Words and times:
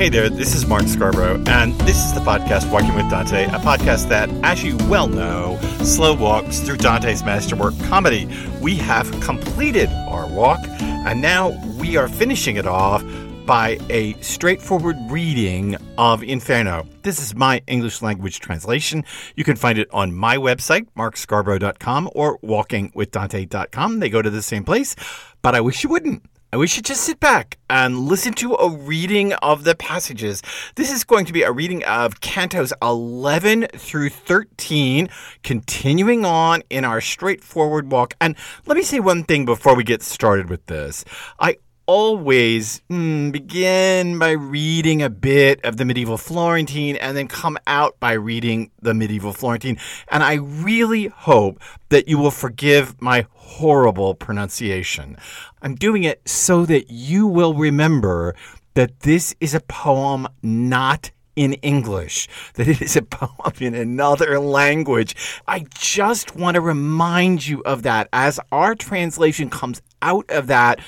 Hey 0.00 0.08
there, 0.08 0.30
this 0.30 0.54
is 0.54 0.64
Mark 0.64 0.84
Scarborough, 0.84 1.44
and 1.46 1.74
this 1.82 2.02
is 2.02 2.14
the 2.14 2.20
podcast 2.20 2.72
Walking 2.72 2.94
with 2.94 3.10
Dante, 3.10 3.44
a 3.44 3.58
podcast 3.58 4.08
that, 4.08 4.30
as 4.42 4.64
you 4.64 4.78
well 4.88 5.08
know, 5.08 5.58
slow 5.82 6.14
walks 6.14 6.60
through 6.60 6.78
Dante's 6.78 7.22
masterwork 7.22 7.78
comedy. 7.80 8.26
We 8.62 8.76
have 8.76 9.10
completed 9.20 9.90
our 10.08 10.26
walk, 10.26 10.60
and 10.80 11.20
now 11.20 11.50
we 11.78 11.98
are 11.98 12.08
finishing 12.08 12.56
it 12.56 12.66
off 12.66 13.04
by 13.44 13.78
a 13.90 14.14
straightforward 14.22 14.96
reading 15.10 15.76
of 15.98 16.22
Inferno. 16.22 16.86
This 17.02 17.20
is 17.20 17.34
my 17.34 17.60
English 17.66 18.00
language 18.00 18.40
translation. 18.40 19.04
You 19.36 19.44
can 19.44 19.56
find 19.56 19.78
it 19.78 19.88
on 19.92 20.14
my 20.14 20.38
website, 20.38 20.86
markscarborough.com, 20.96 22.08
or 22.14 22.38
walkingwithdante.com. 22.38 24.00
They 24.00 24.08
go 24.08 24.22
to 24.22 24.30
the 24.30 24.40
same 24.40 24.64
place, 24.64 24.96
but 25.42 25.54
I 25.54 25.60
wish 25.60 25.84
you 25.84 25.90
wouldn't. 25.90 26.22
Wish 26.52 26.76
you 26.76 26.82
just 26.82 27.02
sit 27.02 27.20
back 27.20 27.58
and 27.70 27.96
listen 27.96 28.32
to 28.34 28.54
a 28.54 28.68
reading 28.68 29.32
of 29.34 29.62
the 29.62 29.76
passages. 29.76 30.42
This 30.74 30.90
is 30.90 31.04
going 31.04 31.24
to 31.26 31.32
be 31.32 31.42
a 31.42 31.52
reading 31.52 31.84
of 31.84 32.20
Cantos 32.20 32.72
11 32.82 33.68
through 33.76 34.08
13, 34.10 35.08
continuing 35.44 36.24
on 36.24 36.62
in 36.68 36.84
our 36.84 37.00
straightforward 37.00 37.92
walk. 37.92 38.14
And 38.20 38.34
let 38.66 38.76
me 38.76 38.82
say 38.82 38.98
one 38.98 39.22
thing 39.22 39.44
before 39.44 39.76
we 39.76 39.84
get 39.84 40.02
started 40.02 40.50
with 40.50 40.66
this. 40.66 41.04
I 41.38 41.56
always 41.90 42.82
mm, 42.88 43.32
begin 43.32 44.16
by 44.16 44.30
reading 44.30 45.02
a 45.02 45.10
bit 45.10 45.58
of 45.64 45.76
the 45.76 45.84
medieval 45.84 46.16
Florentine 46.16 46.94
and 46.94 47.16
then 47.16 47.26
come 47.26 47.58
out 47.66 47.98
by 47.98 48.12
reading 48.12 48.70
the 48.80 48.94
medieval 48.94 49.32
Florentine. 49.32 49.76
And 50.06 50.22
I 50.22 50.34
really 50.34 51.08
hope 51.08 51.60
that 51.88 52.06
you 52.06 52.16
will 52.16 52.30
forgive 52.30 53.02
my 53.02 53.26
horrible 53.32 54.14
pronunciation. 54.14 55.16
I'm 55.62 55.74
doing 55.74 56.04
it 56.04 56.22
so 56.28 56.64
that 56.66 56.92
you 56.92 57.26
will 57.26 57.54
remember 57.54 58.36
that 58.74 59.00
this 59.00 59.34
is 59.40 59.52
a 59.52 59.60
poem 59.60 60.28
not 60.44 61.10
in 61.34 61.54
English, 61.54 62.28
that 62.54 62.68
it 62.68 62.80
is 62.80 62.94
a 62.94 63.02
poem 63.02 63.52
in 63.58 63.74
another 63.74 64.38
language. 64.38 65.16
I 65.48 65.66
just 65.74 66.36
want 66.36 66.54
to 66.54 66.60
remind 66.60 67.48
you 67.48 67.64
of 67.64 67.82
that 67.82 68.08
as 68.12 68.38
our 68.52 68.76
translation 68.76 69.50
comes 69.50 69.82
out 70.02 70.30
of 70.30 70.46
that 70.46 70.78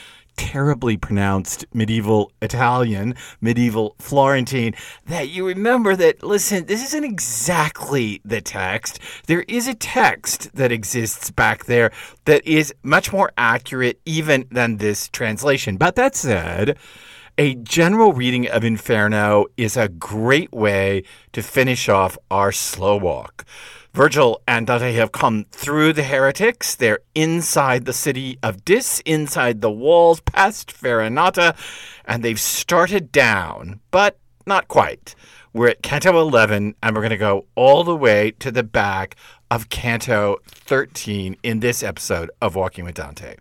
terribly 0.42 0.96
pronounced 0.96 1.64
medieval 1.72 2.32
Italian, 2.42 3.14
medieval 3.40 3.94
Florentine, 4.00 4.74
that 5.06 5.28
you 5.28 5.46
remember 5.46 5.94
that, 5.94 6.24
listen, 6.24 6.66
this 6.66 6.84
isn't 6.86 7.04
exactly 7.04 8.20
the 8.24 8.40
text. 8.40 8.98
There 9.28 9.44
is 9.46 9.68
a 9.68 9.74
text 9.74 10.52
that 10.56 10.72
exists 10.72 11.30
back 11.30 11.66
there 11.66 11.92
that 12.24 12.44
is 12.44 12.74
much 12.82 13.12
more 13.12 13.30
accurate 13.38 14.00
even 14.04 14.48
than 14.50 14.78
this 14.78 15.08
translation. 15.08 15.76
But 15.76 15.94
that 15.94 16.16
said, 16.16 16.76
a 17.38 17.54
general 17.54 18.12
reading 18.12 18.48
of 18.48 18.64
Inferno 18.64 19.46
is 19.56 19.76
a 19.76 19.88
great 19.88 20.52
way 20.52 21.04
to 21.32 21.42
finish 21.42 21.88
off 21.88 22.18
our 22.30 22.52
slow 22.52 22.96
walk. 22.96 23.44
Virgil 23.94 24.40
and 24.48 24.66
Dante 24.66 24.92
have 24.94 25.12
come 25.12 25.46
through 25.50 25.92
the 25.92 26.02
heretics. 26.02 26.74
They're 26.74 27.00
inside 27.14 27.84
the 27.84 27.92
city 27.92 28.38
of 28.42 28.64
Dis, 28.64 29.02
inside 29.04 29.60
the 29.60 29.70
walls, 29.70 30.20
past 30.20 30.72
Farinata, 30.72 31.54
and 32.04 32.22
they've 32.22 32.40
started 32.40 33.12
down, 33.12 33.80
but 33.90 34.18
not 34.46 34.68
quite. 34.68 35.14
We're 35.52 35.68
at 35.68 35.82
Canto 35.82 36.18
11, 36.18 36.74
and 36.82 36.94
we're 36.94 37.02
going 37.02 37.10
to 37.10 37.16
go 37.18 37.46
all 37.54 37.84
the 37.84 37.96
way 37.96 38.30
to 38.38 38.50
the 38.50 38.62
back 38.62 39.16
of 39.50 39.68
Canto 39.68 40.38
13 40.46 41.36
in 41.42 41.60
this 41.60 41.82
episode 41.82 42.30
of 42.40 42.54
Walking 42.54 42.84
with 42.86 42.94
Dante. 42.94 43.36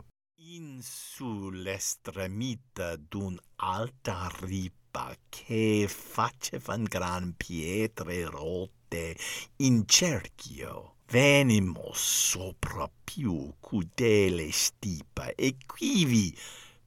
In 1.21 1.27
su 1.27 1.49
l'estremita 1.51 2.95
d'un 2.95 3.37
alta 3.57 4.27
ripa 4.39 5.15
che 5.29 5.85
facevan 5.87 6.83
gran 6.83 7.35
pietre 7.37 8.25
rotte 8.25 9.15
in 9.57 9.83
cerchio. 9.85 10.95
Venimo 11.09 11.91
sopra 11.93 12.89
più 13.03 13.53
crudele 13.59 14.51
stipa 14.51 15.35
e 15.35 15.57
quivi 15.63 16.35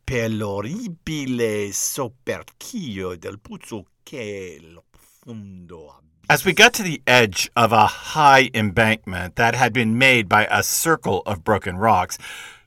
per 0.03 0.33
l'orribile 0.33 1.73
soperchio 1.73 3.17
del 3.17 3.39
puzzo 3.39 3.87
che 4.03 4.59
lo 4.61 4.83
profondo 4.91 6.03
As 6.27 6.43
we 6.43 6.55
got 6.55 6.73
to 6.73 6.83
the 6.83 7.03
edge 7.07 7.51
of 7.55 7.71
a 7.71 7.87
high 7.87 8.49
embankment 8.55 9.37
that 9.37 9.55
had 9.55 9.75
been 9.75 9.99
made 9.99 10.27
by 10.27 10.49
a 10.51 10.63
circle 10.63 11.23
of 11.27 11.45
broken 11.45 11.77
rocks, 11.77 12.17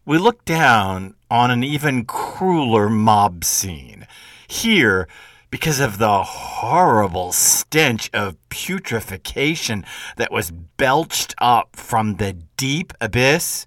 we 0.07 0.17
looked 0.17 0.45
down 0.45 1.13
on 1.29 1.51
an 1.51 1.65
even 1.65 2.05
crueler 2.05 2.89
mob 2.89 3.43
scene. 3.43 4.07
Here, 4.47 5.05
because 5.51 5.81
of 5.81 5.97
the 5.97 6.23
horrible 6.23 7.33
stench 7.33 8.09
of 8.13 8.37
putrefaction 8.47 9.83
that 10.15 10.31
was 10.31 10.49
belched 10.49 11.35
up 11.39 11.75
from 11.75 12.15
the 12.15 12.37
deep 12.55 12.93
abyss, 13.01 13.65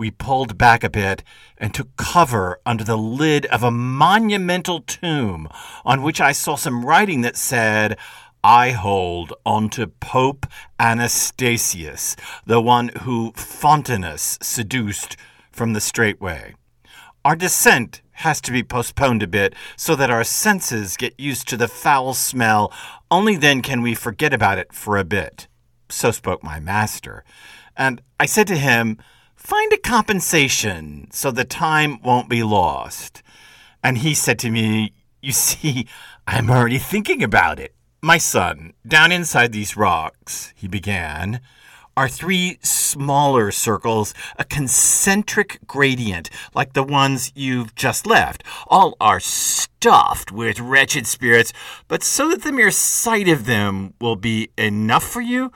we 0.00 0.10
pulled 0.10 0.58
back 0.58 0.82
a 0.82 0.90
bit 0.90 1.22
and 1.56 1.72
took 1.72 1.96
cover 1.96 2.58
under 2.66 2.82
the 2.82 2.98
lid 2.98 3.46
of 3.46 3.62
a 3.62 3.70
monumental 3.70 4.80
tomb 4.80 5.48
on 5.84 6.02
which 6.02 6.20
I 6.20 6.32
saw 6.32 6.56
some 6.56 6.84
writing 6.84 7.20
that 7.20 7.36
said, 7.36 7.96
I 8.42 8.72
hold 8.72 9.32
onto 9.46 9.86
Pope 9.86 10.44
Anastasius, 10.80 12.16
the 12.44 12.60
one 12.60 12.88
who 13.02 13.30
Photinus 13.36 14.42
seduced 14.42 15.16
from 15.58 15.72
the 15.72 15.80
straight 15.80 16.20
way. 16.20 16.54
Our 17.24 17.34
descent 17.34 18.00
has 18.12 18.40
to 18.42 18.52
be 18.52 18.62
postponed 18.62 19.24
a 19.24 19.26
bit 19.26 19.54
so 19.76 19.96
that 19.96 20.10
our 20.10 20.22
senses 20.22 20.96
get 20.96 21.18
used 21.18 21.48
to 21.48 21.56
the 21.56 21.66
foul 21.66 22.14
smell. 22.14 22.72
Only 23.10 23.36
then 23.36 23.60
can 23.60 23.82
we 23.82 23.94
forget 23.94 24.32
about 24.32 24.58
it 24.58 24.72
for 24.72 24.96
a 24.96 25.04
bit. 25.04 25.48
So 25.88 26.12
spoke 26.12 26.44
my 26.44 26.60
master. 26.60 27.24
And 27.76 28.00
I 28.20 28.26
said 28.26 28.46
to 28.46 28.56
him, 28.56 28.98
Find 29.34 29.72
a 29.72 29.78
compensation 29.78 31.08
so 31.10 31.30
the 31.30 31.44
time 31.44 32.00
won't 32.02 32.28
be 32.28 32.42
lost. 32.44 33.22
And 33.82 33.98
he 33.98 34.14
said 34.14 34.38
to 34.40 34.50
me, 34.50 34.92
You 35.20 35.32
see, 35.32 35.86
I'm 36.26 36.50
already 36.50 36.78
thinking 36.78 37.22
about 37.22 37.58
it. 37.58 37.74
My 38.00 38.18
son, 38.18 38.74
down 38.86 39.10
inside 39.10 39.50
these 39.50 39.76
rocks, 39.76 40.52
he 40.54 40.68
began, 40.68 41.40
are 41.98 42.08
three 42.08 42.58
smaller 42.62 43.50
circles, 43.50 44.14
a 44.36 44.44
concentric 44.44 45.58
gradient 45.66 46.30
like 46.54 46.72
the 46.72 46.82
ones 46.84 47.32
you've 47.34 47.74
just 47.74 48.06
left. 48.06 48.44
All 48.68 48.96
are 49.00 49.18
stuffed 49.18 50.30
with 50.30 50.60
wretched 50.60 51.08
spirits, 51.08 51.52
but 51.88 52.04
so 52.04 52.28
that 52.28 52.42
the 52.42 52.52
mere 52.52 52.70
sight 52.70 53.26
of 53.26 53.46
them 53.46 53.94
will 54.00 54.14
be 54.14 54.48
enough 54.56 55.02
for 55.02 55.20
you, 55.20 55.50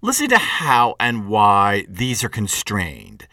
listen 0.00 0.28
to 0.28 0.38
how 0.38 0.94
and 1.00 1.26
why 1.26 1.84
these 1.88 2.22
are 2.22 2.28
constrained. 2.28 3.26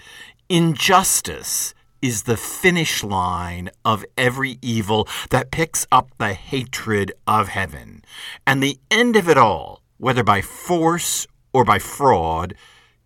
Injustice 0.50 1.76
is 2.02 2.24
the 2.24 2.36
finish 2.36 3.04
line 3.04 3.70
of 3.86 4.04
every 4.18 4.58
evil 4.64 5.08
that 5.30 5.52
picks 5.52 5.86
up 5.92 6.10
the 6.18 6.34
hatred 6.34 7.12
of 7.28 7.50
heaven. 7.50 8.04
And 8.48 8.64
the 8.64 8.80
end 8.90 9.16
of 9.16 9.30
it 9.30 9.38
all, 9.38 9.84
whether 10.00 10.24
by 10.24 10.42
force 10.42 11.28
or 11.56 11.64
by 11.64 11.80
fraud 11.80 12.54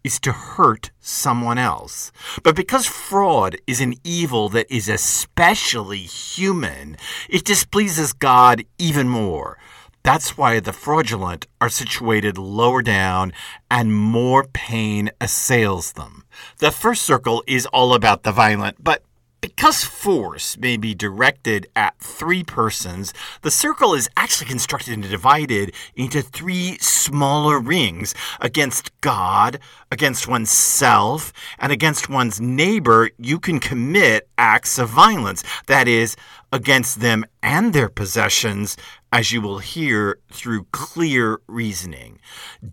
is 0.03 0.19
to 0.19 0.31
hurt 0.31 0.89
someone 0.99 1.59
else. 1.59 2.11
But 2.41 2.55
because 2.55 2.87
fraud 2.87 3.57
is 3.67 3.79
an 3.79 3.93
evil 4.03 4.49
that 4.49 4.65
is 4.73 4.89
especially 4.89 5.99
human, 5.99 6.97
it 7.29 7.45
displeases 7.45 8.11
God 8.11 8.65
even 8.79 9.07
more. 9.07 9.59
That's 10.01 10.35
why 10.35 10.59
the 10.59 10.73
fraudulent 10.73 11.45
are 11.61 11.69
situated 11.69 12.39
lower 12.39 12.81
down 12.81 13.33
and 13.69 13.93
more 13.93 14.45
pain 14.45 15.11
assails 15.21 15.91
them. 15.91 16.23
The 16.57 16.71
first 16.71 17.03
circle 17.03 17.43
is 17.45 17.67
all 17.67 17.93
about 17.93 18.23
the 18.23 18.31
violent, 18.31 18.83
but 18.83 19.03
because 19.41 19.83
force 19.83 20.57
may 20.57 20.77
be 20.77 20.93
directed 20.93 21.67
at 21.75 21.97
three 21.99 22.43
persons, 22.43 23.13
the 23.41 23.51
circle 23.51 23.93
is 23.93 24.09
actually 24.17 24.47
constructed 24.47 24.93
and 24.93 25.03
divided 25.03 25.73
into 25.95 26.21
three 26.21 26.77
smaller 26.79 27.59
rings 27.59 28.13
against 28.41 28.91
God, 29.01 29.59
against 29.91 30.27
oneself, 30.27 31.31
and 31.57 31.71
against 31.71 32.09
one's 32.09 32.41
neighbor. 32.41 33.09
You 33.17 33.39
can 33.39 33.59
commit 33.59 34.27
acts 34.37 34.77
of 34.77 34.89
violence, 34.89 35.43
that 35.67 35.87
is, 35.87 36.15
against 36.51 36.99
them 36.99 37.25
and 37.43 37.73
their 37.73 37.89
possessions, 37.89 38.75
as 39.11 39.31
you 39.31 39.41
will 39.41 39.59
hear 39.59 40.19
through 40.31 40.65
clear 40.71 41.39
reasoning. 41.47 42.19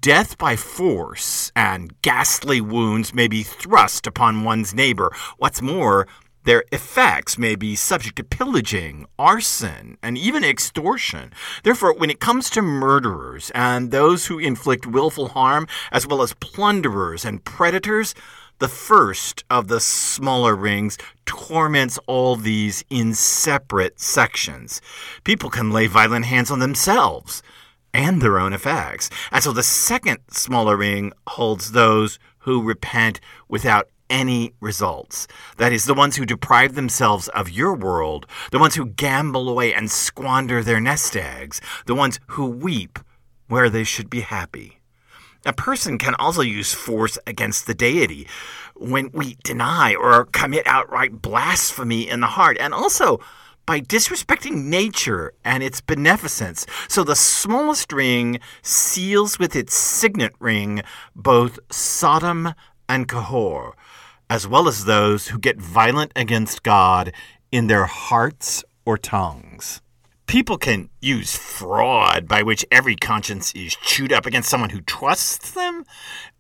Death 0.01 0.37
by 0.39 0.57
force 0.57 1.51
and 1.55 2.01
ghastly 2.03 2.61
wounds 2.61 3.15
may 3.15 3.29
be 3.29 3.43
thrust 3.43 4.07
upon 4.07 4.45
one's 4.45 4.75
neighbor. 4.75 5.11
What's 5.39 5.63
more, 5.63 6.07
Their 6.47 6.63
effects 6.71 7.37
may 7.37 7.57
be 7.57 7.75
subject 7.75 8.15
to 8.17 8.23
pillaging, 8.23 9.07
arson, 9.19 9.99
and 10.01 10.17
even 10.17 10.45
extortion. 10.45 11.33
Therefore, 11.65 11.93
when 11.93 12.09
it 12.09 12.21
comes 12.21 12.49
to 12.51 12.63
murderers 12.63 13.51
and 13.53 13.91
those 13.91 14.27
who 14.27 14.39
inflict 14.39 14.87
willful 14.87 15.31
harm, 15.31 15.67
as 15.91 16.07
well 16.07 16.23
as 16.23 16.35
plunderers 16.35 17.25
and 17.25 17.45
predators, 17.45 18.15
the 18.61 18.69
first 18.69 19.43
of 19.51 19.67
the 19.67 19.81
smaller 19.81 20.55
rings 20.55 20.97
torments 21.25 21.99
all 22.07 22.37
these 22.37 22.85
in 22.91 23.13
separate 23.13 23.99
sections. 23.99 24.81
People 25.25 25.51
can 25.51 25.73
lay 25.73 25.89
violent 25.89 26.27
hands 26.27 26.53
on 26.53 26.61
themselves 26.61 27.43
and 27.93 28.23
their 28.23 28.39
own 28.39 28.53
effects. 28.53 29.11
And 29.33 29.43
so 29.43 29.51
the 29.51 29.65
second 29.65 30.19
smaller 30.31 30.77
ring 30.77 31.13
holds 31.27 31.73
those 31.73 32.21
who 32.39 32.63
repent 32.63 33.19
without 33.49 33.89
any 34.09 34.55
results. 34.61 35.27
That 35.57 35.73
is, 35.73 35.85
the 35.85 35.95
ones 35.95 36.17
who 36.17 36.27
deprive 36.27 36.75
themselves 36.75 37.29
of 37.29 37.51
your 37.51 37.75
world, 37.75 38.27
the 38.51 38.59
ones 38.59 38.75
who 38.75 38.87
gamble 38.87 39.49
away 39.49 39.73
and 39.75 39.91
squander 39.91 40.63
their 40.63 40.81
nest 40.81 41.17
eggs, 41.17 41.61
the 41.87 41.95
ones 41.95 42.21
who 42.29 42.47
weep 42.47 42.99
where 43.49 43.71
they 43.71 43.85
should 43.85 44.11
be 44.11 44.21
happy. 44.21 44.81
A 45.45 45.53
person 45.53 45.99
can 45.99 46.15
also 46.17 46.43
use 46.43 46.75
force 46.75 47.19
against 47.27 47.67
the 47.67 47.75
deity 47.75 48.27
when 48.75 49.11
we 49.13 49.37
deny 49.45 49.95
or 49.95 50.25
commit 50.27 50.67
outright 50.67 51.23
blasphemy 51.23 52.09
in 52.09 52.21
the 52.21 52.27
heart, 52.27 52.57
and 52.59 52.75
also 52.75 53.21
by 53.65 53.81
disrespecting 53.81 54.65
nature 54.65 55.33
and 55.45 55.63
its 55.63 55.81
beneficence. 55.81 56.67
So 56.89 57.05
the 57.05 57.17
smallest 57.17 57.93
ring 57.93 58.41
seals 58.63 59.39
with 59.39 59.55
its 59.57 59.75
signet 59.75 60.33
ring 60.39 60.83
both 61.15 61.59
Sodom 61.71 62.55
and 62.89 63.09
Gomorrah, 63.09 63.75
as 64.29 64.47
well 64.47 64.69
as 64.69 64.85
those 64.85 65.29
who 65.29 65.39
get 65.39 65.61
violent 65.61 66.13
against 66.17 66.63
God 66.63 67.13
in 67.53 67.67
their 67.67 67.87
hearts 67.87 68.65
or 68.85 68.99
tongues. 68.99 69.81
People 70.27 70.59
can 70.59 70.91
use 71.01 71.37
fraud 71.37 72.27
by 72.27 72.43
which 72.43 72.67
every 72.73 72.97
conscience 72.97 73.55
is 73.55 73.77
chewed 73.77 74.13
up 74.13 74.27
against 74.27 74.49
someone 74.49 74.71
who 74.71 74.81
trusts 74.81 75.53
them 75.53 75.85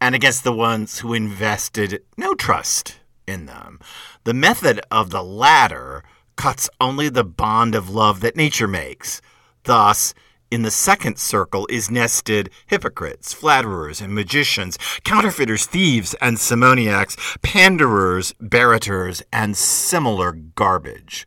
and 0.01 0.15
against 0.15 0.43
the 0.43 0.53
ones 0.53 0.99
who 0.99 1.15
invested 1.15 2.03
no 2.17 2.35
trust 2.35 2.99
in 3.29 3.47
them. 3.47 3.79
The 4.25 4.35
method 4.35 4.81
of 4.91 5.11
the 5.11 5.23
latter 5.23 6.03
cuts 6.35 6.69
only 6.81 7.09
the 7.09 7.25
bond 7.25 7.75
of 7.75 7.89
love 7.89 8.21
that 8.21 8.37
nature 8.37 8.69
makes. 8.69 9.23
Thus, 9.65 10.15
in 10.51 10.63
the 10.63 10.71
second 10.71 11.19
circle 11.19 11.67
is 11.71 11.91
nested 11.91 12.51
hypocrites, 12.67 13.33
flatterers, 13.33 14.01
and 14.01 14.15
magicians, 14.15 14.79
counterfeiters, 15.05 15.67
thieves, 15.67 16.15
and 16.21 16.37
simoniacs, 16.37 17.17
panderers, 17.43 18.33
barrators, 18.41 19.23
and 19.33 19.57
similar 19.57 20.33
garbage. 20.33 21.27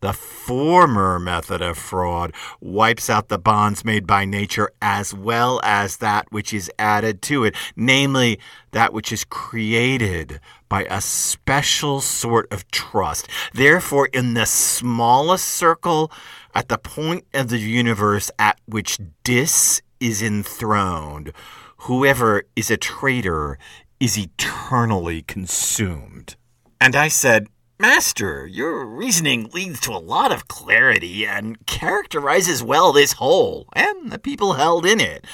The 0.00 0.12
former 0.12 1.18
method 1.18 1.62
of 1.62 1.78
fraud 1.78 2.34
wipes 2.60 3.08
out 3.08 3.28
the 3.28 3.38
bonds 3.38 3.84
made 3.84 4.06
by 4.06 4.26
nature 4.26 4.70
as 4.80 5.14
well 5.14 5.58
as 5.64 5.96
that 5.96 6.30
which 6.30 6.52
is 6.52 6.70
added 6.78 7.22
to 7.22 7.44
it, 7.44 7.56
namely, 7.74 8.38
that 8.72 8.92
which 8.92 9.10
is 9.10 9.24
created 9.24 10.38
by 10.68 10.84
a 10.84 11.00
special 11.00 12.02
sort 12.02 12.46
of 12.52 12.70
trust. 12.70 13.26
Therefore, 13.54 14.06
in 14.12 14.34
the 14.34 14.44
smallest 14.44 15.48
circle, 15.48 16.12
at 16.56 16.70
the 16.70 16.78
point 16.78 17.26
of 17.34 17.50
the 17.50 17.58
universe 17.58 18.30
at 18.38 18.58
which 18.64 18.98
Dis 19.24 19.82
is 20.00 20.22
enthroned, 20.22 21.34
whoever 21.80 22.44
is 22.56 22.70
a 22.70 22.78
traitor 22.78 23.58
is 24.00 24.16
eternally 24.16 25.20
consumed. 25.20 26.34
And 26.80 26.96
I 26.96 27.08
said, 27.08 27.48
Master, 27.78 28.46
your 28.46 28.86
reasoning 28.86 29.50
leads 29.52 29.80
to 29.80 29.92
a 29.92 30.00
lot 30.00 30.32
of 30.32 30.48
clarity 30.48 31.26
and 31.26 31.66
characterizes 31.66 32.62
well 32.62 32.90
this 32.90 33.12
hole 33.12 33.68
and 33.74 34.10
the 34.10 34.18
people 34.18 34.54
held 34.54 34.86
in 34.86 34.98
it. 34.98 35.26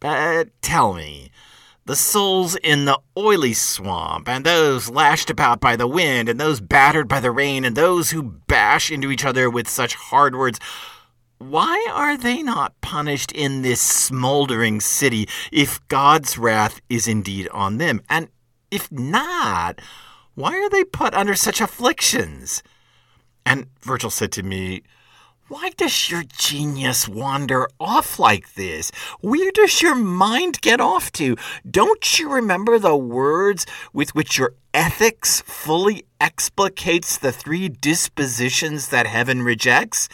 But 0.00 0.48
tell 0.60 0.92
me, 0.92 1.30
the 1.88 1.96
souls 1.96 2.54
in 2.56 2.84
the 2.84 3.00
oily 3.16 3.54
swamp, 3.54 4.28
and 4.28 4.44
those 4.44 4.90
lashed 4.90 5.30
about 5.30 5.58
by 5.58 5.74
the 5.74 5.86
wind, 5.86 6.28
and 6.28 6.38
those 6.38 6.60
battered 6.60 7.08
by 7.08 7.18
the 7.18 7.30
rain, 7.30 7.64
and 7.64 7.74
those 7.74 8.10
who 8.10 8.22
bash 8.22 8.90
into 8.90 9.10
each 9.10 9.24
other 9.24 9.48
with 9.48 9.66
such 9.66 9.94
hard 9.94 10.36
words, 10.36 10.60
why 11.38 11.88
are 11.90 12.18
they 12.18 12.42
not 12.42 12.78
punished 12.82 13.32
in 13.32 13.62
this 13.62 13.80
smoldering 13.80 14.82
city 14.82 15.26
if 15.50 15.80
God's 15.88 16.36
wrath 16.36 16.78
is 16.90 17.08
indeed 17.08 17.48
on 17.54 17.78
them? 17.78 18.02
And 18.10 18.28
if 18.70 18.92
not, 18.92 19.80
why 20.34 20.58
are 20.58 20.68
they 20.68 20.84
put 20.84 21.14
under 21.14 21.34
such 21.34 21.58
afflictions? 21.58 22.62
And 23.46 23.66
Virgil 23.80 24.10
said 24.10 24.30
to 24.32 24.42
me, 24.42 24.82
Why 25.48 25.70
does 25.78 26.10
your 26.10 26.24
genius 26.24 27.08
wander 27.08 27.70
off 27.80 28.18
like 28.18 28.52
this? 28.52 28.90
Where 29.22 29.50
does 29.50 29.80
your 29.80 29.94
mind 29.94 30.60
get 30.60 30.78
off 30.78 31.10
to? 31.12 31.36
Don't 31.68 32.18
you 32.18 32.30
remember 32.30 32.78
the 32.78 32.94
words 32.94 33.64
with 33.94 34.14
which 34.14 34.36
your 34.36 34.52
ethics 34.74 35.40
fully 35.40 36.04
explicates 36.20 37.16
the 37.16 37.32
three 37.32 37.70
dispositions 37.70 38.90
that 38.90 39.06
heaven 39.06 39.40
rejects? 39.40 40.10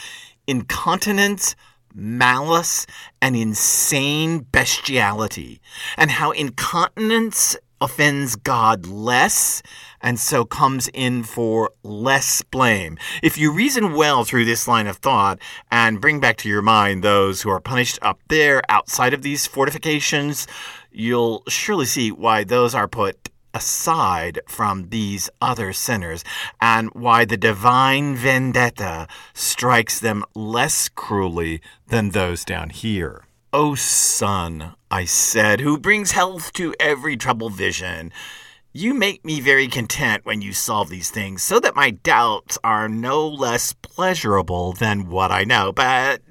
Incontinence, 0.47 1.57
malice, 1.94 2.87
and 3.23 3.37
insane 3.37 4.41
bestiality, 4.41 5.61
and 5.96 6.11
how 6.11 6.32
incontinence 6.32 7.56
offends 7.81 8.37
God 8.37 8.87
less 8.87 9.62
and 10.00 10.19
so 10.19 10.44
comes 10.44 10.88
in 10.88 11.23
for 11.23 11.70
less 11.82 12.43
blame. 12.43 12.99
If 13.23 13.37
you 13.38 13.52
reason 13.52 13.94
well 13.94 14.25
through 14.25 14.44
this 14.44 14.67
line 14.67 14.87
of 14.87 14.99
thought 14.99 15.38
and 15.70 16.00
bring 16.00 16.20
back 16.20 16.37
to 16.38 16.49
your 16.49 16.62
mind 16.62 17.02
those 17.02 17.43
who 17.43 17.50
are 17.50 17.61
punished 17.61 17.99
up 18.02 18.20
there 18.29 18.62
outside 18.69 19.14
of 19.14 19.23
these 19.23 19.46
fortifications, 19.46 20.46
you'll 20.93 21.43
surely 21.49 21.87
see 21.87 22.11
why 22.11 22.44
those 22.44 22.75
are 22.75 22.88
put 22.88 23.31
aside 23.55 24.41
from 24.47 24.91
these 24.91 25.31
other 25.41 25.73
sinners 25.73 26.25
and 26.61 26.91
why 26.93 27.25
the 27.25 27.37
divine 27.37 28.17
vendetta 28.17 29.06
strikes 29.33 30.01
them 30.01 30.25
less 30.35 30.89
cruelly 30.89 31.62
than 31.87 32.11
those 32.11 32.45
down 32.45 32.71
here. 32.71 33.25
O 33.53 33.77
Sun, 33.77 34.75
I 34.91 35.05
said, 35.05 35.61
who 35.61 35.79
brings 35.79 36.11
health 36.11 36.53
to 36.55 36.75
every 36.81 37.17
troubled 37.17 37.55
vision. 37.55 38.12
You 38.73 38.95
make 38.95 39.25
me 39.25 39.41
very 39.41 39.69
content 39.69 40.27
when 40.27 40.43
you 40.43 40.53
solve 40.53 40.89
these 40.89 41.11
things, 41.11 41.45
so 41.45 41.61
that 41.61 41.77
my 41.77 41.91
doubts 41.91 42.59
are 42.65 42.89
no 42.89 43.29
less 43.29 43.73
pleasurable 43.73 44.73
than 44.73 45.09
what 45.09 45.31
I 45.31 45.45
know. 45.45 45.73
But 45.73 46.23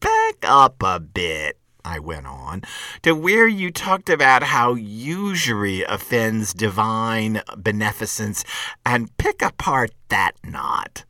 back 0.00 0.36
up 0.42 0.82
a 0.82 1.00
bit, 1.00 1.58
I 1.84 1.98
went 1.98 2.26
on, 2.26 2.62
to 3.02 3.12
where 3.12 3.48
you 3.48 3.70
talked 3.70 4.08
about 4.08 4.42
how 4.42 4.74
usury 4.74 5.82
offends 5.82 6.52
divine 6.52 7.42
beneficence, 7.56 8.44
and 8.84 9.16
pick 9.16 9.42
apart 9.42 9.90
that 10.08 10.32
knot. 10.44 11.04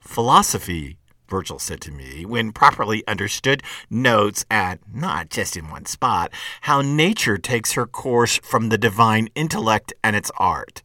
Philosophy 0.00 0.98
Virgil 1.32 1.58
said 1.58 1.80
to 1.80 1.90
me, 1.90 2.26
when 2.26 2.52
properly 2.52 3.02
understood, 3.08 3.62
notes, 3.88 4.44
and 4.50 4.78
not 4.92 5.30
just 5.30 5.56
in 5.56 5.70
one 5.70 5.86
spot, 5.86 6.30
how 6.60 6.82
nature 6.82 7.38
takes 7.38 7.72
her 7.72 7.86
course 7.86 8.38
from 8.42 8.68
the 8.68 8.76
divine 8.76 9.30
intellect 9.34 9.94
and 10.04 10.14
its 10.14 10.30
art. 10.36 10.82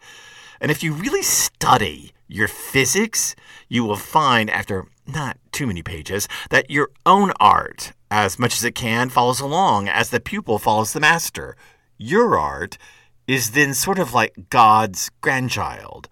And 0.62 0.72
if 0.72 0.82
you 0.82 0.94
really 0.94 1.22
study 1.22 2.13
your 2.30 2.48
physics, 2.48 3.36
you 3.68 3.84
will 3.84 3.98
find, 3.98 4.50
after 4.50 4.86
not 5.06 5.38
too 5.52 5.68
many 5.68 5.84
pages, 5.84 6.30
that 6.50 6.72
your 6.72 6.92
own 7.06 7.34
art, 7.42 7.92
as 8.10 8.40
much 8.40 8.56
as 8.56 8.64
it 8.64 8.76
can, 8.76 9.10
follows 9.10 9.40
along 9.40 9.88
as 9.88 10.10
the 10.10 10.20
pupil 10.20 10.60
follows 10.60 10.94
the 10.94 11.00
master. 11.00 11.56
Your 11.98 12.38
art 12.38 12.78
is 13.28 13.52
then 13.52 13.74
sort 13.74 14.00
of 14.00 14.14
like 14.14 14.50
God's 14.50 15.10
grandchild. 15.22 16.08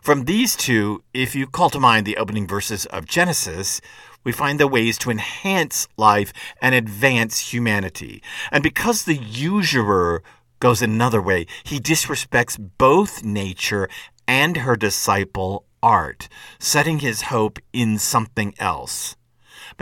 From 0.00 0.24
these 0.24 0.56
two, 0.56 1.02
if 1.14 1.34
you 1.34 1.46
call 1.46 1.70
to 1.70 1.80
mind 1.80 2.06
the 2.06 2.16
opening 2.16 2.46
verses 2.46 2.86
of 2.86 3.06
Genesis, 3.06 3.80
we 4.24 4.32
find 4.32 4.58
the 4.58 4.68
ways 4.68 4.98
to 4.98 5.10
enhance 5.10 5.88
life 5.96 6.32
and 6.60 6.74
advance 6.74 7.52
humanity. 7.52 8.22
And 8.50 8.62
because 8.62 9.04
the 9.04 9.16
usurer 9.16 10.22
goes 10.60 10.82
another 10.82 11.20
way, 11.20 11.46
he 11.64 11.80
disrespects 11.80 12.58
both 12.78 13.24
nature 13.24 13.88
and 14.28 14.58
her 14.58 14.76
disciple 14.76 15.66
art, 15.82 16.28
setting 16.58 17.00
his 17.00 17.22
hope 17.22 17.58
in 17.72 17.98
something 17.98 18.54
else. 18.58 19.16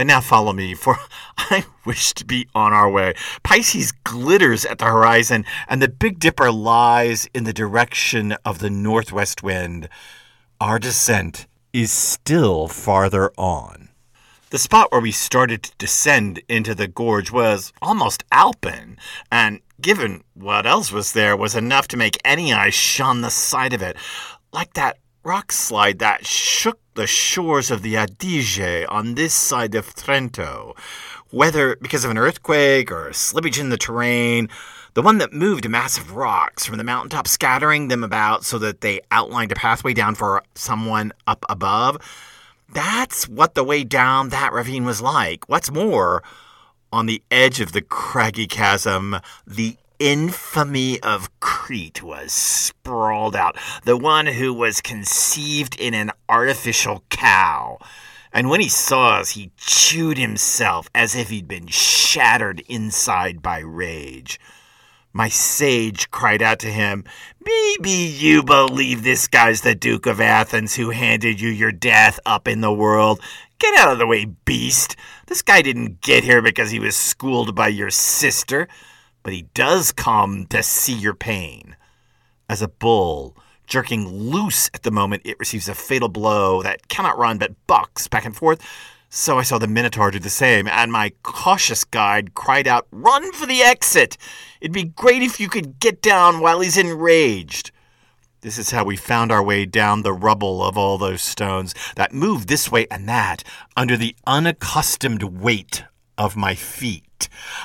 But 0.00 0.06
now 0.06 0.22
follow 0.22 0.54
me, 0.54 0.72
for 0.72 0.96
I 1.36 1.66
wish 1.84 2.14
to 2.14 2.24
be 2.24 2.48
on 2.54 2.72
our 2.72 2.90
way. 2.90 3.12
Pisces 3.42 3.92
glitters 3.92 4.64
at 4.64 4.78
the 4.78 4.86
horizon, 4.86 5.44
and 5.68 5.82
the 5.82 5.88
Big 5.88 6.18
Dipper 6.18 6.50
lies 6.50 7.28
in 7.34 7.44
the 7.44 7.52
direction 7.52 8.32
of 8.42 8.60
the 8.60 8.70
northwest 8.70 9.42
wind. 9.42 9.90
Our 10.58 10.78
descent 10.78 11.46
is 11.74 11.92
still 11.92 12.66
farther 12.66 13.30
on. 13.36 13.90
The 14.48 14.58
spot 14.58 14.90
where 14.90 15.02
we 15.02 15.12
started 15.12 15.64
to 15.64 15.76
descend 15.76 16.40
into 16.48 16.74
the 16.74 16.88
gorge 16.88 17.30
was 17.30 17.70
almost 17.82 18.24
alpine, 18.32 18.96
and 19.30 19.60
given 19.82 20.24
what 20.32 20.64
else 20.64 20.90
was 20.90 21.12
there, 21.12 21.36
was 21.36 21.54
enough 21.54 21.88
to 21.88 21.98
make 21.98 22.16
any 22.24 22.54
eye 22.54 22.70
shun 22.70 23.20
the 23.20 23.30
sight 23.30 23.74
of 23.74 23.82
it, 23.82 23.98
like 24.50 24.72
that 24.72 24.96
rock 25.24 25.52
slide 25.52 25.98
that 25.98 26.24
shook 26.24 26.80
the 27.00 27.06
shores 27.06 27.70
of 27.70 27.80
the 27.80 27.94
Adige 27.94 28.84
on 28.90 29.14
this 29.14 29.32
side 29.32 29.74
of 29.74 29.94
Trento. 29.94 30.76
Whether 31.30 31.76
because 31.76 32.04
of 32.04 32.10
an 32.10 32.18
earthquake 32.18 32.92
or 32.92 33.08
slippage 33.08 33.58
in 33.58 33.70
the 33.70 33.78
terrain, 33.78 34.50
the 34.92 35.00
one 35.00 35.16
that 35.16 35.32
moved 35.32 35.66
massive 35.66 36.12
rocks 36.12 36.66
from 36.66 36.76
the 36.76 36.84
mountaintop, 36.84 37.26
scattering 37.26 37.88
them 37.88 38.04
about 38.04 38.44
so 38.44 38.58
that 38.58 38.82
they 38.82 39.00
outlined 39.10 39.50
a 39.50 39.54
pathway 39.54 39.94
down 39.94 40.14
for 40.14 40.42
someone 40.54 41.14
up 41.26 41.46
above. 41.48 41.96
That's 42.70 43.26
what 43.26 43.54
the 43.54 43.64
way 43.64 43.82
down 43.82 44.28
that 44.28 44.52
ravine 44.52 44.84
was 44.84 45.00
like. 45.00 45.48
What's 45.48 45.70
more, 45.70 46.22
on 46.92 47.06
the 47.06 47.22
edge 47.30 47.60
of 47.62 47.72
the 47.72 47.80
craggy 47.80 48.46
chasm, 48.46 49.16
the 49.46 49.78
infamy 50.00 50.98
of 51.00 51.30
Crete 51.38 52.02
was 52.02 52.32
sprawled 52.32 53.36
out, 53.36 53.56
the 53.84 53.96
one 53.96 54.26
who 54.26 54.52
was 54.52 54.80
conceived 54.80 55.78
in 55.78 55.94
an 55.94 56.10
artificial 56.28 57.04
cow. 57.10 57.78
And 58.32 58.48
when 58.48 58.60
he 58.60 58.68
saw 58.68 59.18
us, 59.18 59.30
he 59.30 59.52
chewed 59.56 60.18
himself 60.18 60.88
as 60.94 61.14
if 61.14 61.28
he'd 61.28 61.46
been 61.46 61.68
shattered 61.68 62.60
inside 62.68 63.42
by 63.42 63.60
rage. 63.60 64.40
My 65.12 65.28
sage 65.28 66.10
cried 66.12 66.40
out 66.40 66.60
to 66.60 66.68
him, 66.68 67.04
Maybe 67.44 67.90
you 67.90 68.44
believe 68.44 69.02
this 69.02 69.26
guy's 69.26 69.62
the 69.62 69.74
Duke 69.74 70.06
of 70.06 70.20
Athens 70.20 70.76
who 70.76 70.90
handed 70.90 71.40
you 71.40 71.48
your 71.48 71.72
death 71.72 72.20
up 72.24 72.46
in 72.46 72.60
the 72.60 72.72
world. 72.72 73.20
Get 73.58 73.76
out 73.78 73.92
of 73.92 73.98
the 73.98 74.06
way, 74.06 74.24
beast. 74.24 74.94
This 75.26 75.42
guy 75.42 75.62
didn't 75.62 76.00
get 76.00 76.22
here 76.22 76.40
because 76.40 76.70
he 76.70 76.78
was 76.78 76.96
schooled 76.96 77.56
by 77.56 77.68
your 77.68 77.90
sister, 77.90 78.68
but 79.22 79.32
he 79.32 79.42
does 79.54 79.92
come 79.92 80.46
to 80.46 80.62
see 80.62 80.94
your 80.94 81.14
pain. 81.14 81.76
As 82.48 82.62
a 82.62 82.68
bull, 82.68 83.36
jerking 83.66 84.06
loose 84.06 84.70
at 84.74 84.82
the 84.82 84.90
moment 84.90 85.22
it 85.24 85.38
receives 85.38 85.68
a 85.68 85.74
fatal 85.74 86.08
blow 86.08 86.62
that 86.62 86.88
cannot 86.88 87.18
run 87.18 87.38
but 87.38 87.54
bucks 87.66 88.08
back 88.08 88.24
and 88.24 88.36
forth, 88.36 88.60
so 89.12 89.38
I 89.38 89.42
saw 89.42 89.58
the 89.58 89.66
Minotaur 89.66 90.12
do 90.12 90.20
the 90.20 90.30
same, 90.30 90.68
and 90.68 90.92
my 90.92 91.10
cautious 91.24 91.82
guide 91.82 92.34
cried 92.34 92.68
out, 92.68 92.86
Run 92.92 93.32
for 93.32 93.44
the 93.44 93.60
exit! 93.60 94.16
It'd 94.60 94.72
be 94.72 94.84
great 94.84 95.22
if 95.22 95.40
you 95.40 95.48
could 95.48 95.80
get 95.80 96.00
down 96.00 96.38
while 96.38 96.60
he's 96.60 96.78
enraged. 96.78 97.72
This 98.42 98.56
is 98.56 98.70
how 98.70 98.84
we 98.84 98.96
found 98.96 99.32
our 99.32 99.42
way 99.42 99.66
down 99.66 100.02
the 100.02 100.12
rubble 100.12 100.62
of 100.62 100.78
all 100.78 100.96
those 100.96 101.22
stones 101.22 101.74
that 101.96 102.14
moved 102.14 102.48
this 102.48 102.70
way 102.70 102.86
and 102.88 103.08
that 103.08 103.42
under 103.76 103.96
the 103.96 104.14
unaccustomed 104.28 105.24
weight 105.24 105.82
of 106.16 106.36
my 106.36 106.54
feet. 106.54 107.04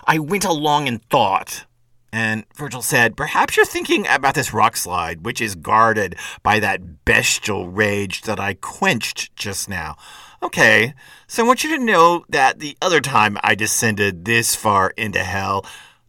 I 0.05 0.19
went 0.19 0.45
along 0.45 0.87
in 0.87 0.99
thought, 0.99 1.65
and 2.11 2.45
Virgil 2.55 2.81
said, 2.81 3.17
Perhaps 3.17 3.57
you're 3.57 3.65
thinking 3.65 4.07
about 4.07 4.35
this 4.35 4.53
rock 4.53 4.77
slide, 4.77 5.25
which 5.25 5.41
is 5.41 5.55
guarded 5.55 6.15
by 6.43 6.59
that 6.59 7.05
bestial 7.05 7.67
rage 7.67 8.21
that 8.21 8.39
I 8.39 8.53
quenched 8.53 9.35
just 9.35 9.69
now. 9.69 9.95
Okay, 10.41 10.93
so 11.27 11.43
I 11.43 11.47
want 11.47 11.63
you 11.63 11.77
to 11.77 11.83
know 11.83 12.23
that 12.29 12.59
the 12.59 12.77
other 12.81 13.01
time 13.01 13.37
I 13.43 13.55
descended 13.55 14.25
this 14.25 14.55
far 14.55 14.91
into 14.91 15.23
hell, 15.23 15.65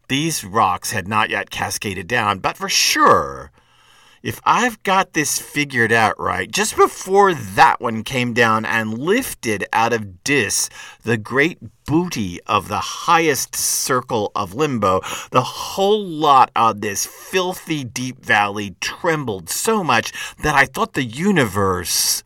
these 0.09 0.45
rocks 0.45 0.93
had 0.93 1.09
not 1.09 1.31
yet 1.31 1.51
cascaded 1.51 2.07
down, 2.07 2.39
but 2.39 2.57
for 2.57 2.69
sure, 2.69 3.51
if 4.27 4.41
I've 4.43 4.83
got 4.83 5.13
this 5.13 5.39
figured 5.39 5.93
out 5.93 6.19
right, 6.19 6.51
just 6.51 6.75
before 6.75 7.33
that 7.33 7.81
one 7.81 8.03
came 8.03 8.33
down 8.33 8.65
and 8.65 8.99
lifted 8.99 9.65
out 9.73 9.93
of 9.93 10.25
Dis 10.25 10.69
the 11.05 11.17
great 11.17 11.59
booty 11.85 12.43
of 12.43 12.67
the 12.67 12.81
highest 12.81 13.55
circle 13.55 14.33
of 14.35 14.53
limbo, 14.53 15.01
the 15.31 15.45
whole 15.45 16.05
lot 16.05 16.51
of 16.57 16.81
this 16.81 17.07
filthy 17.07 17.85
deep 17.85 18.25
valley 18.25 18.75
trembled 18.81 19.49
so 19.49 19.85
much 19.85 20.13
that 20.43 20.57
I 20.57 20.65
thought 20.65 20.95
the 20.95 21.05
universe 21.05 22.25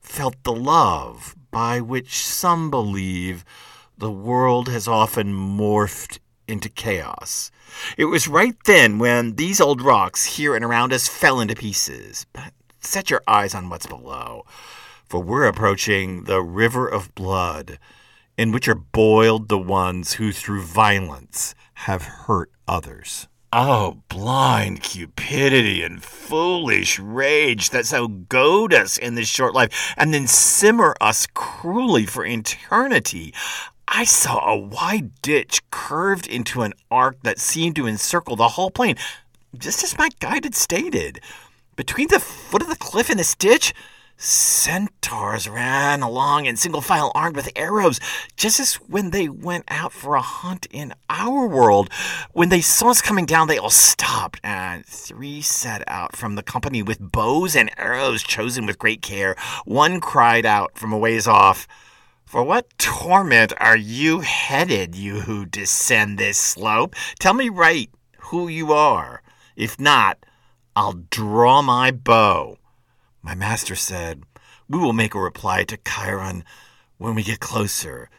felt 0.00 0.42
the 0.42 0.52
love 0.52 1.36
by 1.52 1.80
which 1.80 2.26
some 2.26 2.72
believe 2.72 3.44
the 3.96 4.10
world 4.10 4.68
has 4.68 4.88
often 4.88 5.32
morphed 5.32 6.18
into 6.48 6.68
chaos. 6.68 7.52
It 7.96 8.06
was 8.06 8.28
right 8.28 8.56
then 8.64 8.98
when 8.98 9.36
these 9.36 9.60
old 9.60 9.82
rocks 9.82 10.24
here 10.24 10.54
and 10.54 10.64
around 10.64 10.92
us 10.92 11.08
fell 11.08 11.40
into 11.40 11.54
pieces. 11.54 12.26
But 12.32 12.52
set 12.80 13.10
your 13.10 13.22
eyes 13.26 13.54
on 13.54 13.68
what's 13.68 13.86
below, 13.86 14.44
for 15.08 15.22
we're 15.22 15.46
approaching 15.46 16.24
the 16.24 16.42
river 16.42 16.86
of 16.86 17.14
blood, 17.14 17.78
in 18.36 18.52
which 18.52 18.68
are 18.68 18.74
boiled 18.74 19.48
the 19.48 19.58
ones 19.58 20.14
who 20.14 20.32
through 20.32 20.62
violence 20.62 21.54
have 21.74 22.02
hurt 22.02 22.50
others. 22.68 23.28
Oh, 23.52 24.02
blind 24.08 24.82
cupidity 24.82 25.82
and 25.82 26.02
foolish 26.02 26.98
rage 26.98 27.70
that 27.70 27.86
so 27.86 28.08
goad 28.08 28.74
us 28.74 28.98
in 28.98 29.14
this 29.14 29.28
short 29.28 29.54
life 29.54 29.94
and 29.96 30.12
then 30.12 30.26
simmer 30.26 30.94
us 31.00 31.26
cruelly 31.32 32.06
for 32.06 32.26
eternity. 32.26 33.32
I 33.88 34.04
saw 34.04 34.48
a 34.48 34.56
wide 34.56 35.20
ditch 35.22 35.62
curved 35.70 36.26
into 36.26 36.62
an 36.62 36.74
arc 36.90 37.22
that 37.22 37.38
seemed 37.38 37.76
to 37.76 37.86
encircle 37.86 38.36
the 38.36 38.48
whole 38.48 38.70
plain, 38.70 38.96
just 39.56 39.84
as 39.84 39.96
my 39.96 40.08
guide 40.20 40.44
had 40.44 40.54
stated. 40.54 41.20
Between 41.76 42.08
the 42.08 42.20
foot 42.20 42.62
of 42.62 42.68
the 42.68 42.76
cliff 42.76 43.10
and 43.10 43.18
this 43.18 43.34
ditch, 43.34 43.72
Centaurs 44.18 45.46
ran 45.46 46.00
along 46.00 46.46
in 46.46 46.56
single 46.56 46.80
file 46.80 47.12
armed 47.14 47.36
with 47.36 47.50
arrows, 47.54 48.00
just 48.36 48.58
as 48.58 48.74
when 48.76 49.10
they 49.10 49.28
went 49.28 49.64
out 49.68 49.92
for 49.92 50.14
a 50.14 50.22
hunt 50.22 50.66
in 50.70 50.94
our 51.10 51.46
world. 51.46 51.90
When 52.32 52.48
they 52.48 52.62
saw 52.62 52.90
us 52.90 53.02
coming 53.02 53.26
down, 53.26 53.46
they 53.46 53.58
all 53.58 53.68
stopped, 53.68 54.40
and 54.42 54.86
three 54.86 55.42
set 55.42 55.84
out 55.86 56.16
from 56.16 56.34
the 56.34 56.42
company 56.42 56.82
with 56.82 57.12
bows 57.12 57.54
and 57.54 57.70
arrows 57.76 58.22
chosen 58.22 58.64
with 58.64 58.78
great 58.78 59.02
care. 59.02 59.36
One 59.66 60.00
cried 60.00 60.46
out 60.46 60.78
from 60.78 60.94
a 60.94 60.98
ways 60.98 61.26
off, 61.26 61.68
For 62.26 62.42
what 62.42 62.76
torment 62.76 63.52
are 63.60 63.76
you 63.76 64.18
headed, 64.18 64.96
you 64.96 65.20
who 65.20 65.46
descend 65.46 66.18
this 66.18 66.40
slope? 66.40 66.96
Tell 67.20 67.34
me 67.34 67.48
right 67.48 67.88
who 68.18 68.48
you 68.48 68.72
are. 68.72 69.22
If 69.54 69.78
not, 69.78 70.26
I'll 70.74 71.04
draw 71.08 71.62
my 71.62 71.92
bow. 71.92 72.58
My 73.22 73.36
master 73.36 73.76
said, 73.76 74.24
We 74.68 74.76
will 74.76 74.92
make 74.92 75.14
a 75.14 75.20
reply 75.20 75.62
to 75.64 75.78
Chiron 75.86 76.42
when 76.98 77.14
we 77.14 77.22
get 77.22 77.38
closer. 77.38 78.10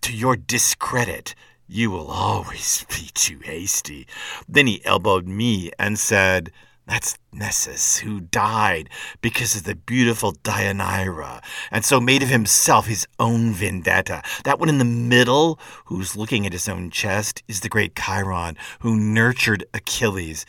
To 0.00 0.16
your 0.16 0.36
discredit, 0.36 1.34
you 1.68 1.90
will 1.90 2.10
always 2.10 2.86
be 2.88 3.10
too 3.12 3.40
hasty. 3.40 4.06
Then 4.48 4.66
he 4.66 4.82
elbowed 4.86 5.28
me 5.28 5.70
and 5.78 5.98
said, 5.98 6.50
That's 6.86 7.16
Nessus, 7.32 7.98
who 7.98 8.20
died 8.20 8.90
because 9.22 9.56
of 9.56 9.64
the 9.64 9.74
beautiful 9.74 10.34
Deianira, 10.34 11.42
and 11.70 11.82
so 11.82 11.98
made 11.98 12.22
of 12.22 12.28
himself 12.28 12.86
his 12.86 13.06
own 13.18 13.52
vendetta. 13.52 14.22
That 14.44 14.58
one 14.58 14.68
in 14.68 14.78
the 14.78 14.84
middle, 14.84 15.58
who's 15.86 16.14
looking 16.14 16.44
at 16.44 16.52
his 16.52 16.68
own 16.68 16.90
chest, 16.90 17.42
is 17.48 17.60
the 17.60 17.70
great 17.70 17.96
Chiron, 17.96 18.58
who 18.80 18.96
nurtured 18.96 19.64
Achilles. 19.72 20.44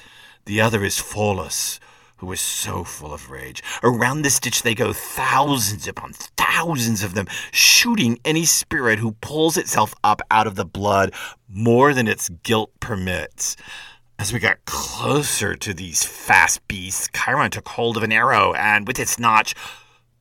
The 0.46 0.60
other 0.60 0.84
is 0.84 1.00
Pholus, 1.00 1.80
who 2.18 2.27
was 2.27 2.42
so 2.42 2.84
full 2.84 3.13
of 3.13 3.32
rage. 3.32 3.63
Around 3.82 4.22
this 4.22 4.39
ditch 4.39 4.62
they 4.62 4.75
go, 4.75 4.92
thousands 4.92 5.88
upon 5.88 6.13
thousands 6.13 7.01
of 7.01 7.13
them, 7.13 7.27
shooting 7.51 8.20
any 8.25 8.44
spirit 8.46 9.00
who 9.00 9.13
pulls 9.22 9.56
itself 9.56 9.96
up 10.04 10.22
out 10.30 10.48
of 10.48 10.56
the 10.56 10.65
blood 10.65 11.13
more 11.48 11.94
than 11.94 12.08
its 12.08 12.27
guilt 12.27 12.72
permits. 12.82 13.56
As 14.17 14.31
we 14.31 14.39
got 14.39 14.63
closer 14.65 15.55
to 15.55 15.74
these 15.74 16.03
fast 16.03 16.67
beasts, 16.67 17.10
Chiron 17.13 17.51
took 17.51 17.67
hold 17.69 17.98
of 17.98 18.03
an 18.03 18.12
arrow 18.12 18.53
and, 18.53 18.88
with 18.88 19.00
its 19.00 19.19
notch, 19.19 19.53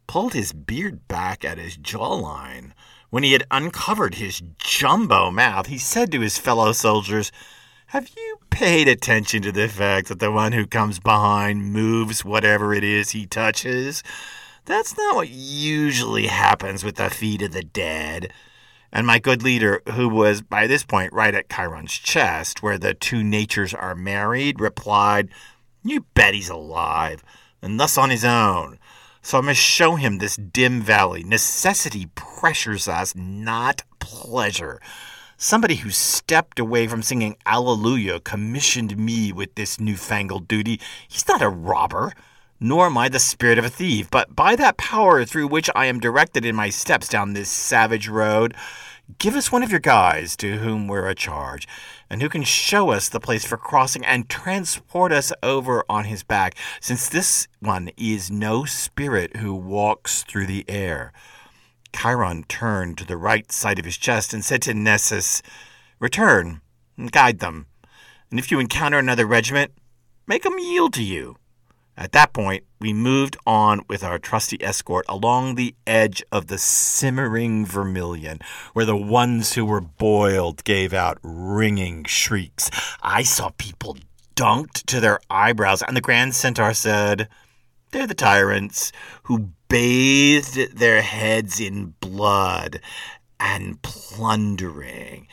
pulled 0.06 0.34
his 0.34 0.52
beard 0.52 1.06
back 1.08 1.44
at 1.44 1.58
his 1.58 1.76
jawline. 1.76 2.72
When 3.10 3.22
he 3.22 3.32
had 3.32 3.46
uncovered 3.50 4.16
his 4.16 4.42
jumbo 4.58 5.30
mouth, 5.30 5.66
he 5.66 5.78
said 5.78 6.10
to 6.12 6.20
his 6.20 6.38
fellow 6.38 6.72
soldiers, 6.72 7.30
have 7.88 8.10
you 8.16 8.38
paid 8.50 8.88
attention 8.88 9.42
to 9.42 9.52
the 9.52 9.68
fact 9.68 10.08
that 10.08 10.18
the 10.18 10.32
one 10.32 10.50
who 10.50 10.66
comes 10.66 10.98
behind 10.98 11.72
moves 11.72 12.24
whatever 12.24 12.74
it 12.74 12.82
is 12.82 13.10
he 13.10 13.24
touches? 13.24 14.02
That's 14.64 14.96
not 14.96 15.14
what 15.14 15.28
usually 15.28 16.26
happens 16.26 16.82
with 16.82 16.96
the 16.96 17.08
feet 17.08 17.42
of 17.42 17.52
the 17.52 17.62
dead. 17.62 18.32
And 18.94 19.08
my 19.08 19.18
good 19.18 19.42
leader, 19.42 19.82
who 19.94 20.08
was 20.08 20.40
by 20.40 20.68
this 20.68 20.84
point 20.84 21.12
right 21.12 21.34
at 21.34 21.50
Chiron's 21.50 21.92
chest, 21.92 22.62
where 22.62 22.78
the 22.78 22.94
two 22.94 23.24
natures 23.24 23.74
are 23.74 23.96
married, 23.96 24.60
replied, 24.60 25.30
You 25.82 26.06
bet 26.14 26.32
he's 26.32 26.48
alive, 26.48 27.24
and 27.60 27.80
thus 27.80 27.98
on 27.98 28.10
his 28.10 28.24
own. 28.24 28.78
So 29.20 29.38
I 29.38 29.40
must 29.40 29.58
show 29.58 29.96
him 29.96 30.18
this 30.18 30.36
dim 30.36 30.80
valley. 30.80 31.24
Necessity 31.24 32.06
pressures 32.14 32.86
us, 32.86 33.16
not 33.16 33.82
pleasure. 33.98 34.80
Somebody 35.36 35.74
who 35.76 35.90
stepped 35.90 36.60
away 36.60 36.86
from 36.86 37.02
singing 37.02 37.36
Alleluia 37.46 38.20
commissioned 38.20 38.96
me 38.96 39.32
with 39.32 39.56
this 39.56 39.80
newfangled 39.80 40.46
duty. 40.46 40.80
He's 41.08 41.26
not 41.26 41.42
a 41.42 41.48
robber, 41.48 42.12
nor 42.64 42.86
am 42.86 42.96
I 42.96 43.10
the 43.10 43.18
spirit 43.18 43.58
of 43.58 43.64
a 43.66 43.68
thief, 43.68 44.08
but 44.08 44.34
by 44.34 44.56
that 44.56 44.78
power 44.78 45.26
through 45.26 45.48
which 45.48 45.68
I 45.74 45.84
am 45.84 46.00
directed 46.00 46.46
in 46.46 46.56
my 46.56 46.70
steps 46.70 47.08
down 47.08 47.34
this 47.34 47.50
savage 47.50 48.08
road, 48.08 48.56
Give 49.18 49.36
us 49.36 49.52
one 49.52 49.62
of 49.62 49.70
your 49.70 49.80
guys 49.80 50.34
to 50.36 50.56
whom 50.56 50.88
we're 50.88 51.06
a 51.06 51.14
charge, 51.14 51.68
and 52.08 52.22
who 52.22 52.30
can 52.30 52.42
show 52.42 52.88
us 52.88 53.10
the 53.10 53.20
place 53.20 53.44
for 53.44 53.58
crossing 53.58 54.02
and 54.02 54.30
transport 54.30 55.12
us 55.12 55.30
over 55.42 55.84
on 55.90 56.06
his 56.06 56.22
back, 56.22 56.54
since 56.80 57.06
this 57.06 57.48
one 57.60 57.90
is 57.98 58.30
no 58.30 58.64
spirit 58.64 59.36
who 59.36 59.54
walks 59.54 60.22
through 60.22 60.46
the 60.46 60.64
air. 60.66 61.12
Chiron 61.94 62.44
turned 62.44 62.96
to 62.96 63.06
the 63.06 63.18
right 63.18 63.52
side 63.52 63.78
of 63.78 63.84
his 63.84 63.98
chest 63.98 64.32
and 64.32 64.42
said 64.42 64.62
to 64.62 64.72
Nessus, 64.72 65.42
Return 66.00 66.62
and 66.96 67.12
guide 67.12 67.40
them, 67.40 67.66
and 68.30 68.40
if 68.40 68.50
you 68.50 68.58
encounter 68.58 68.98
another 68.98 69.26
regiment, 69.26 69.72
make 70.26 70.46
'em 70.46 70.58
yield 70.58 70.94
to 70.94 71.02
you. 71.02 71.36
At 71.96 72.12
that 72.12 72.32
point, 72.32 72.64
we 72.80 72.92
moved 72.92 73.36
on 73.46 73.82
with 73.88 74.02
our 74.02 74.18
trusty 74.18 74.62
escort 74.62 75.06
along 75.08 75.54
the 75.54 75.76
edge 75.86 76.24
of 76.32 76.48
the 76.48 76.58
simmering 76.58 77.64
vermilion, 77.64 78.40
where 78.72 78.84
the 78.84 78.96
ones 78.96 79.52
who 79.52 79.64
were 79.64 79.80
boiled 79.80 80.64
gave 80.64 80.92
out 80.92 81.18
ringing 81.22 82.04
shrieks. 82.04 82.70
I 83.00 83.22
saw 83.22 83.50
people 83.58 83.96
dunked 84.34 84.84
to 84.86 84.98
their 84.98 85.20
eyebrows, 85.30 85.82
and 85.82 85.96
the 85.96 86.00
Grand 86.00 86.34
Centaur 86.34 86.74
said, 86.74 87.28
They're 87.92 88.08
the 88.08 88.14
tyrants 88.14 88.90
who 89.24 89.50
bathed 89.68 90.76
their 90.76 91.00
heads 91.02 91.60
in 91.60 91.94
blood 92.00 92.80
and 93.38 93.80
plundering. 93.82 95.28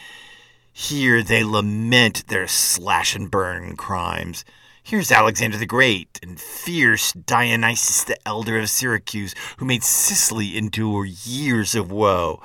Here 0.72 1.24
they 1.24 1.44
lament 1.44 2.28
their 2.28 2.48
slash 2.48 3.16
and 3.16 3.30
burn 3.30 3.76
crimes. 3.76 4.46
Here's 4.84 5.12
Alexander 5.12 5.58
the 5.58 5.68
Great 5.68 6.20
and 6.24 6.40
fierce 6.40 7.14
Dionysius 7.14 8.04
the 8.04 8.18
Elder 8.28 8.58
of 8.58 8.70
Syracuse, 8.70 9.36
who 9.58 9.66
made 9.66 9.84
Sicily 9.84 10.58
endure 10.58 11.06
years 11.06 11.76
of 11.76 11.92
woe. 11.92 12.42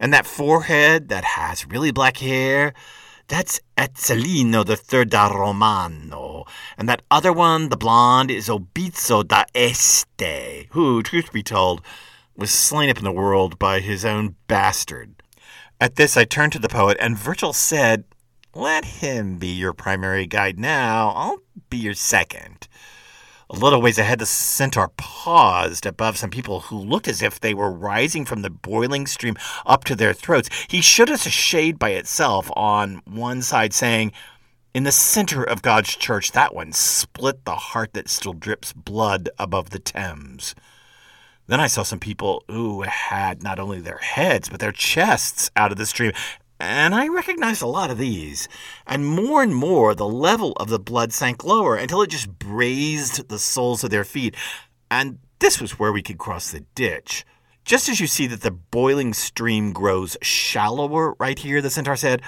And 0.00 0.12
that 0.12 0.26
forehead 0.26 1.08
that 1.08 1.24
has 1.24 1.66
really 1.66 1.92
black 1.92 2.18
hair, 2.18 2.74
that's 3.28 3.60
Ezzelino 3.78 4.66
the 4.66 4.76
Third 4.76 5.10
da 5.10 5.28
Romano. 5.28 6.44
And 6.76 6.88
that 6.88 7.02
other 7.08 7.32
one, 7.32 7.68
the 7.68 7.76
blonde, 7.76 8.32
is 8.32 8.48
Obizzo 8.48 9.26
da 9.26 9.44
Este, 9.54 10.66
who, 10.70 11.04
truth 11.04 11.32
be 11.32 11.44
told, 11.44 11.82
was 12.36 12.50
slain 12.50 12.90
up 12.90 12.98
in 12.98 13.04
the 13.04 13.12
world 13.12 13.60
by 13.60 13.78
his 13.78 14.04
own 14.04 14.34
bastard. 14.48 15.22
At 15.80 15.94
this, 15.94 16.16
I 16.16 16.24
turned 16.24 16.52
to 16.52 16.58
the 16.58 16.68
poet, 16.68 16.96
and 17.00 17.16
Virgil 17.16 17.52
said, 17.52 18.04
Let 18.56 18.86
him 18.86 19.36
be 19.36 19.48
your 19.48 19.74
primary 19.74 20.26
guide 20.26 20.58
now. 20.58 21.12
I'll 21.14 21.42
be 21.68 21.76
your 21.76 21.92
second. 21.92 22.68
A 23.50 23.54
little 23.54 23.82
ways 23.82 23.98
ahead, 23.98 24.18
the 24.18 24.24
centaur 24.24 24.88
paused 24.96 25.84
above 25.84 26.16
some 26.16 26.30
people 26.30 26.60
who 26.60 26.78
looked 26.78 27.06
as 27.06 27.20
if 27.20 27.38
they 27.38 27.52
were 27.52 27.70
rising 27.70 28.24
from 28.24 28.40
the 28.40 28.48
boiling 28.48 29.06
stream 29.06 29.36
up 29.66 29.84
to 29.84 29.94
their 29.94 30.14
throats. 30.14 30.48
He 30.68 30.80
showed 30.80 31.10
us 31.10 31.26
a 31.26 31.30
shade 31.30 31.78
by 31.78 31.90
itself 31.90 32.50
on 32.56 33.02
one 33.04 33.42
side, 33.42 33.74
saying, 33.74 34.12
In 34.72 34.84
the 34.84 34.90
center 34.90 35.44
of 35.44 35.60
God's 35.60 35.94
church, 35.94 36.32
that 36.32 36.54
one 36.54 36.72
split 36.72 37.44
the 37.44 37.56
heart 37.56 37.92
that 37.92 38.08
still 38.08 38.32
drips 38.32 38.72
blood 38.72 39.28
above 39.38 39.68
the 39.68 39.80
Thames. 39.80 40.54
Then 41.46 41.60
I 41.60 41.66
saw 41.66 41.82
some 41.82 42.00
people 42.00 42.42
who 42.48 42.82
had 42.82 43.42
not 43.42 43.58
only 43.58 43.82
their 43.82 43.98
heads, 43.98 44.48
but 44.48 44.60
their 44.60 44.72
chests 44.72 45.50
out 45.56 45.72
of 45.72 45.76
the 45.76 45.84
stream, 45.84 46.12
and 46.58 46.94
I 46.94 47.08
recognized 47.08 47.62
a 47.62 47.66
lot 47.66 47.90
of 47.90 47.98
these. 47.98 48.48
And 48.86 49.06
more 49.06 49.42
and 49.42 49.54
more, 49.54 49.94
the 49.94 50.08
level 50.08 50.52
of 50.52 50.68
the 50.68 50.78
blood 50.78 51.12
sank 51.12 51.44
lower 51.44 51.76
until 51.76 52.02
it 52.02 52.10
just 52.10 52.38
braised 52.38 53.28
the 53.28 53.38
soles 53.38 53.84
of 53.84 53.90
their 53.90 54.04
feet. 54.04 54.34
And 54.90 55.18
this 55.38 55.60
was 55.60 55.78
where 55.78 55.92
we 55.92 56.02
could 56.02 56.18
cross 56.18 56.50
the 56.50 56.60
ditch. 56.74 57.24
Just 57.64 57.88
as 57.88 58.00
you 58.00 58.06
see 58.06 58.26
that 58.28 58.42
the 58.42 58.50
boiling 58.50 59.12
stream 59.12 59.72
grows 59.72 60.16
shallower 60.22 61.14
right 61.18 61.38
here, 61.38 61.60
the 61.60 61.68
centaur 61.68 61.96
said, 61.96 62.22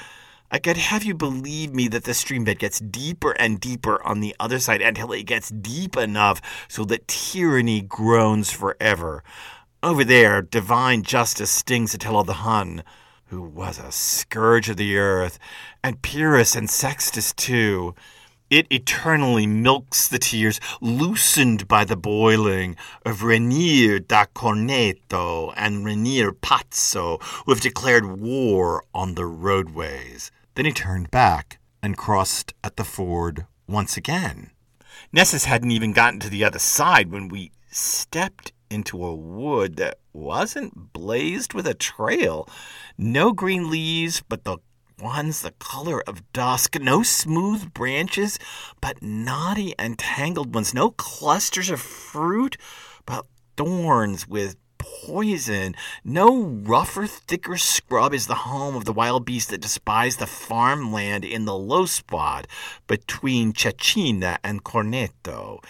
I 0.50 0.58
could 0.58 0.76
have 0.76 1.04
you 1.04 1.14
believe 1.14 1.74
me 1.74 1.88
that 1.88 2.04
the 2.04 2.14
stream 2.14 2.44
bed 2.44 2.58
gets 2.58 2.80
deeper 2.80 3.32
and 3.32 3.60
deeper 3.60 4.02
on 4.02 4.20
the 4.20 4.34
other 4.40 4.58
side 4.58 4.82
until 4.82 5.12
it 5.12 5.24
gets 5.24 5.50
deep 5.50 5.96
enough 5.96 6.40
so 6.68 6.84
that 6.86 7.06
tyranny 7.06 7.82
groans 7.82 8.50
forever. 8.50 9.22
Over 9.82 10.04
there, 10.04 10.42
divine 10.42 11.02
justice 11.02 11.50
stings 11.50 11.94
Attila 11.94 12.24
the 12.24 12.32
Hun 12.32 12.82
who 13.28 13.42
was 13.42 13.78
a 13.78 13.92
scourge 13.92 14.68
of 14.68 14.76
the 14.76 14.96
earth, 14.96 15.38
and 15.82 16.02
Pyrrhus 16.02 16.56
and 16.56 16.68
Sextus 16.68 17.32
too. 17.32 17.94
It 18.50 18.66
eternally 18.70 19.46
milks 19.46 20.08
the 20.08 20.18
tears 20.18 20.58
loosened 20.80 21.68
by 21.68 21.84
the 21.84 21.96
boiling 21.96 22.76
of 23.04 23.22
Renier 23.22 23.98
da 23.98 24.24
Corneto 24.34 25.52
and 25.54 25.84
Renier 25.84 26.32
Pazzo, 26.32 27.20
who 27.44 27.52
have 27.52 27.60
declared 27.60 28.18
war 28.20 28.84
on 28.94 29.14
the 29.14 29.26
roadways. 29.26 30.30
Then 30.54 30.64
he 30.64 30.72
turned 30.72 31.10
back 31.10 31.58
and 31.82 31.98
crossed 31.98 32.54
at 32.64 32.76
the 32.76 32.84
ford 32.84 33.44
once 33.66 33.98
again. 33.98 34.50
Nessus 35.12 35.44
hadn't 35.44 35.70
even 35.70 35.92
gotten 35.92 36.20
to 36.20 36.30
the 36.30 36.44
other 36.44 36.58
side 36.58 37.10
when 37.10 37.28
we 37.28 37.52
stepped 37.70 38.52
into 38.70 39.04
a 39.04 39.14
wood 39.14 39.76
that 39.76 39.98
wasn't 40.12 40.92
blazed 40.92 41.54
with 41.54 41.66
a 41.66 41.74
trail. 41.74 42.48
No 42.96 43.32
green 43.32 43.70
leaves, 43.70 44.22
but 44.28 44.44
the 44.44 44.58
ones 45.00 45.42
the 45.42 45.52
color 45.52 46.02
of 46.06 46.32
dusk. 46.32 46.80
No 46.80 47.02
smooth 47.02 47.72
branches, 47.72 48.38
but 48.80 49.02
knotty 49.02 49.74
and 49.78 49.98
tangled 49.98 50.54
ones. 50.54 50.74
No 50.74 50.90
clusters 50.90 51.70
of 51.70 51.80
fruit, 51.80 52.56
but 53.06 53.26
thorns 53.56 54.26
with 54.26 54.56
poison. 54.78 55.74
No 56.04 56.42
rougher, 56.42 57.06
thicker 57.06 57.56
scrub 57.56 58.14
is 58.14 58.26
the 58.26 58.34
home 58.34 58.74
of 58.74 58.84
the 58.84 58.92
wild 58.92 59.24
beasts 59.24 59.50
that 59.50 59.60
despise 59.60 60.16
the 60.16 60.26
farmland 60.26 61.24
in 61.24 61.44
the 61.44 61.56
low 61.56 61.86
spot 61.86 62.46
between 62.86 63.52
Cecina 63.52 64.38
and 64.42 64.64
Corneto. 64.64 65.62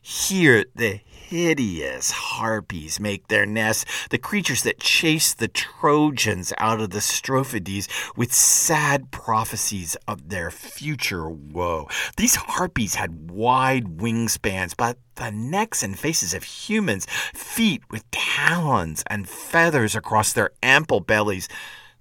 Here, 0.00 0.64
the 0.74 1.00
hideous 1.28 2.12
harpies 2.12 3.00
make 3.00 3.26
their 3.26 3.46
nests, 3.46 3.84
the 4.10 4.18
creatures 4.18 4.62
that 4.62 4.78
chase 4.78 5.34
the 5.34 5.48
Trojans 5.48 6.52
out 6.58 6.80
of 6.80 6.90
the 6.90 7.00
Strophades 7.00 7.88
with 8.16 8.32
sad 8.32 9.10
prophecies 9.10 9.96
of 10.06 10.28
their 10.28 10.52
future 10.52 11.28
woe. 11.28 11.88
These 12.16 12.36
harpies 12.36 12.94
had 12.94 13.30
wide 13.30 13.98
wingspans, 13.98 14.76
but 14.76 14.98
the 15.16 15.32
necks 15.32 15.82
and 15.82 15.98
faces 15.98 16.32
of 16.32 16.44
humans, 16.44 17.06
feet 17.34 17.82
with 17.90 18.08
talons 18.12 19.02
and 19.08 19.28
feathers 19.28 19.96
across 19.96 20.32
their 20.32 20.50
ample 20.62 21.00
bellies. 21.00 21.48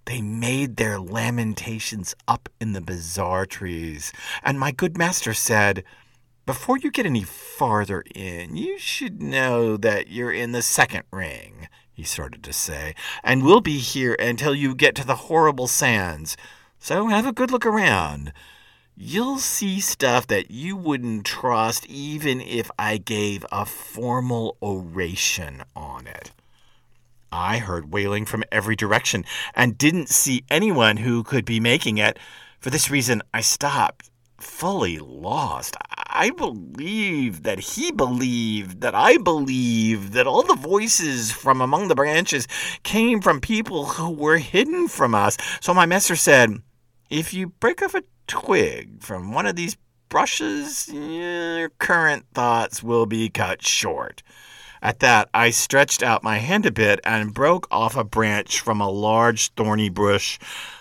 They 0.05 0.21
made 0.21 0.77
their 0.77 0.99
lamentations 0.99 2.13
up 2.27 2.47
in 2.61 2.73
the 2.73 2.81
bizarre 2.81 3.47
trees. 3.47 4.13
And 4.43 4.59
my 4.59 4.69
good 4.69 4.99
master 4.99 5.33
said, 5.33 5.83
before 6.45 6.77
you 6.77 6.91
get 6.91 7.05
any 7.05 7.23
farther 7.23 8.03
in, 8.13 8.55
you 8.55 8.77
should 8.77 9.21
know 9.21 9.77
that 9.77 10.09
you're 10.09 10.31
in 10.31 10.51
the 10.51 10.61
second 10.61 11.03
ring, 11.11 11.67
he 11.91 12.03
started 12.03 12.43
to 12.43 12.53
say, 12.53 12.93
and 13.23 13.43
we'll 13.43 13.61
be 13.61 13.79
here 13.79 14.15
until 14.19 14.53
you 14.53 14.75
get 14.75 14.95
to 14.95 15.07
the 15.07 15.15
horrible 15.15 15.67
sands. 15.67 16.37
So 16.77 17.07
have 17.07 17.25
a 17.25 17.33
good 17.33 17.51
look 17.51 17.65
around. 17.65 18.31
You'll 18.95 19.39
see 19.39 19.79
stuff 19.79 20.27
that 20.27 20.51
you 20.51 20.77
wouldn't 20.77 21.25
trust 21.25 21.85
even 21.87 22.39
if 22.39 22.69
I 22.77 22.97
gave 22.97 23.45
a 23.51 23.65
formal 23.65 24.55
oration 24.61 25.63
on 25.75 26.07
it. 26.07 26.31
I 27.31 27.57
heard 27.57 27.91
wailing 27.91 28.25
from 28.25 28.43
every 28.51 28.75
direction 28.75 29.25
and 29.53 29.77
didn't 29.77 30.09
see 30.09 30.45
anyone 30.49 30.97
who 30.97 31.23
could 31.23 31.43
be 31.43 31.59
making 31.59 31.97
it. 31.97 32.17
For 32.59 32.69
this 32.69 32.89
reason, 32.89 33.21
I 33.33 33.41
stopped, 33.41 34.09
fully 34.37 34.99
lost. 34.99 35.75
I 36.17 36.29
believe 36.29 37.43
that 37.43 37.59
he 37.59 37.91
believed 37.91 38.79
that 38.79 38.95
I 38.95 39.17
believed 39.17 40.13
that 40.13 40.25
all 40.25 40.43
the 40.43 40.55
voices 40.55 41.29
from 41.29 41.59
among 41.59 41.89
the 41.89 41.95
branches 41.95 42.47
came 42.83 43.19
from 43.19 43.41
people 43.41 43.85
who 43.85 44.09
were 44.11 44.37
hidden 44.37 44.87
from 44.87 45.13
us. 45.13 45.37
So 45.59 45.73
my 45.73 45.85
master 45.85 46.15
said, 46.15 46.61
If 47.09 47.33
you 47.33 47.47
break 47.47 47.81
off 47.81 47.95
a 47.95 48.03
twig 48.27 49.03
from 49.03 49.33
one 49.33 49.45
of 49.45 49.57
these 49.57 49.75
brushes, 50.07 50.87
your 50.87 51.67
current 51.79 52.25
thoughts 52.33 52.81
will 52.81 53.05
be 53.05 53.27
cut 53.27 53.61
short. 53.61 54.23
At 54.81 54.99
that, 54.99 55.27
I 55.33 55.49
stretched 55.49 56.01
out 56.01 56.23
my 56.23 56.37
hand 56.37 56.65
a 56.65 56.71
bit 56.71 57.01
and 57.03 57.33
broke 57.33 57.67
off 57.69 57.97
a 57.97 58.05
branch 58.05 58.61
from 58.61 58.79
a 58.79 58.89
large 58.89 59.49
thorny 59.55 59.89
bush. 59.89 60.39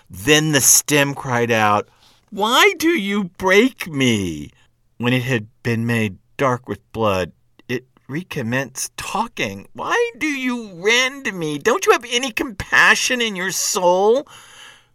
Then 0.09 0.53
the 0.53 0.61
stem 0.61 1.13
cried 1.13 1.51
out, 1.51 1.89
Why 2.29 2.73
do 2.77 2.89
you 2.89 3.25
break 3.37 3.87
me? 3.87 4.51
When 4.97 5.11
it 5.11 5.23
had 5.23 5.47
been 5.61 5.85
made 5.85 6.19
dark 6.37 6.69
with 6.69 6.91
blood, 6.93 7.33
it 7.67 7.85
recommenced 8.07 8.95
talking. 8.95 9.67
Why 9.73 10.11
do 10.17 10.27
you 10.27 10.73
rend 10.75 11.33
me? 11.33 11.57
Don't 11.57 11.85
you 11.85 11.91
have 11.91 12.05
any 12.09 12.31
compassion 12.31 13.21
in 13.21 13.35
your 13.35 13.51
soul? 13.51 14.25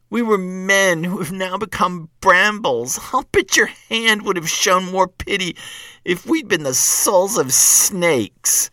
We 0.08 0.22
were 0.22 0.38
men 0.38 1.04
who 1.04 1.18
have 1.18 1.32
now 1.32 1.58
become 1.58 2.08
brambles. 2.22 2.98
I'll 3.12 3.28
bet 3.30 3.58
your 3.58 3.70
hand 3.90 4.22
would 4.22 4.36
have 4.36 4.48
shown 4.48 4.86
more 4.86 5.06
pity 5.06 5.56
if 6.04 6.24
we'd 6.24 6.48
been 6.48 6.62
the 6.62 6.74
souls 6.74 7.36
of 7.36 7.52
snakes. 7.52 8.70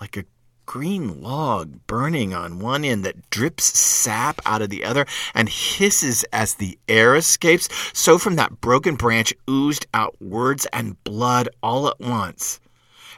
Like 0.00 0.16
a 0.16 0.24
green 0.68 1.22
log 1.22 1.80
burning 1.86 2.34
on 2.34 2.58
one 2.58 2.84
end 2.84 3.02
that 3.02 3.30
drips 3.30 3.64
sap 3.64 4.38
out 4.44 4.60
of 4.60 4.68
the 4.68 4.84
other 4.84 5.06
and 5.34 5.48
hisses 5.48 6.24
as 6.30 6.54
the 6.54 6.78
air 6.86 7.16
escapes. 7.16 7.70
So 7.94 8.18
from 8.18 8.36
that 8.36 8.60
broken 8.60 8.94
branch 8.94 9.32
oozed 9.48 9.86
out 9.94 10.20
words 10.20 10.66
and 10.70 11.02
blood 11.04 11.48
all 11.62 11.88
at 11.88 11.98
once. 11.98 12.60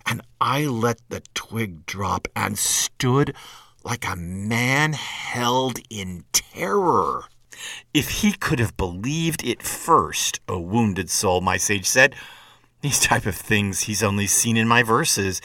And 0.07 0.23
I 0.41 0.67
let 0.67 1.01
the 1.09 1.23
twig 1.35 1.85
drop 1.87 2.29
and 2.37 2.57
stood 2.57 3.35
like 3.83 4.07
a 4.07 4.15
man 4.15 4.93
held 4.93 5.81
in 5.91 6.23
terror. 6.31 7.25
If 7.93 8.23
he 8.23 8.31
could 8.31 8.61
have 8.61 8.77
believed 8.77 9.45
it 9.45 9.61
first, 9.61 10.41
O 10.49 10.61
wounded 10.61 11.11
soul, 11.11 11.41
my 11.41 11.57
sage 11.57 11.87
said, 11.87 12.15
these 12.81 13.01
type 13.01 13.27
of 13.27 13.35
things 13.35 13.83
he's 13.83 14.05
only 14.05 14.29
seen 14.29 14.57
in 14.57 14.69
my 14.69 14.85
verses. 14.85 15.43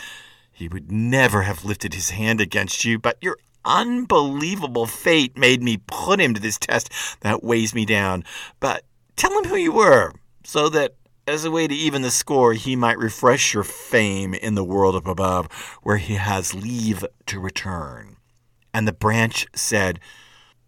He 0.56 0.70
would 0.70 0.90
never 0.90 1.42
have 1.42 1.66
lifted 1.66 1.94
his 1.94 2.12
hand 2.12 2.40
against 2.40 2.86
you, 2.86 2.98
but 2.98 3.18
your 3.20 3.38
unbelievable 3.66 4.86
fate 4.86 5.38
made 5.38 5.62
me 5.62 5.82
put 5.86 6.22
him 6.22 6.34
to 6.34 6.40
this 6.40 6.58
test 6.58 6.90
that 7.20 7.44
weighs 7.44 7.76
me 7.76 7.86
down. 7.86 8.24
But 8.62 8.86
tell 9.18 9.38
him 9.38 9.50
who 9.50 9.58
you 9.58 9.74
were, 9.74 10.14
so 10.46 10.70
that 10.70 10.96
as 11.28 11.44
a 11.44 11.52
way 11.52 11.68
to 11.68 11.76
even 11.76 12.04
the 12.04 12.10
score, 12.12 12.54
he 12.54 12.78
might 12.78 12.98
refresh 12.98 13.54
your 13.54 13.66
fame 13.66 14.34
in 14.34 14.56
the 14.56 14.64
world 14.64 14.96
up 14.96 15.08
above, 15.08 15.52
where 15.84 15.98
he 15.98 16.14
has 16.14 16.54
leave 16.54 17.04
to 17.26 17.40
return. 17.42 18.16
And 18.74 18.88
the 18.88 18.94
branch 18.94 19.48
said, 19.54 20.00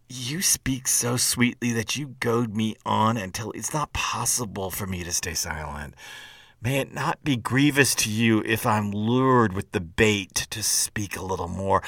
You 0.09 0.41
speak 0.41 0.89
so 0.89 1.15
sweetly 1.15 1.71
that 1.71 1.95
you 1.95 2.15
goad 2.19 2.57
me 2.57 2.75
on 2.85 3.15
until 3.15 3.51
it's 3.51 3.73
not 3.73 3.93
possible 3.93 4.69
for 4.69 4.85
me 4.85 5.05
to 5.05 5.13
stay 5.13 5.33
silent. 5.33 5.93
May 6.59 6.79
it 6.79 6.91
not 6.91 7.23
be 7.23 7.37
grievous 7.37 7.93
to 7.95 8.09
you 8.09 8.41
if 8.43 8.65
I'm 8.65 8.89
lured 8.91 9.53
with 9.53 9.73
the 9.73 9.79
bait 9.79 10.33
to 10.49 10.63
speak 10.63 11.15
a 11.15 11.23
little 11.23 11.47
more. 11.47 11.83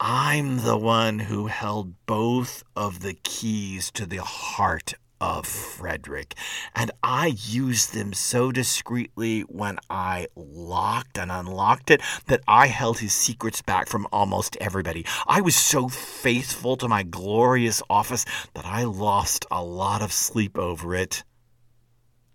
I'm 0.00 0.64
the 0.64 0.78
one 0.78 1.18
who 1.18 1.48
held 1.48 2.06
both 2.06 2.64
of 2.74 3.00
the 3.00 3.12
keys 3.12 3.90
to 3.90 4.06
the 4.06 4.22
heart 4.22 4.94
of 5.20 5.46
Frederick, 5.46 6.34
and 6.74 6.90
I 7.02 7.36
used 7.38 7.92
them 7.92 8.14
so 8.14 8.50
discreetly 8.52 9.42
when 9.42 9.78
I 9.90 10.28
locked 10.34 11.18
and 11.18 11.30
unlocked 11.30 11.90
it 11.90 12.00
that 12.26 12.40
I 12.48 12.68
held 12.68 13.00
his 13.00 13.12
secrets 13.12 13.60
back 13.60 13.86
from 13.86 14.08
almost 14.10 14.56
everybody. 14.62 15.04
I 15.26 15.42
was 15.42 15.56
so 15.56 15.88
faithful 15.88 16.78
to 16.78 16.88
my 16.88 17.02
glorious 17.02 17.82
office 17.90 18.24
that 18.54 18.64
I 18.64 18.84
lost 18.84 19.44
a 19.50 19.62
lot 19.62 20.00
of 20.00 20.10
sleep 20.10 20.56
over 20.58 20.94
it. 20.94 21.22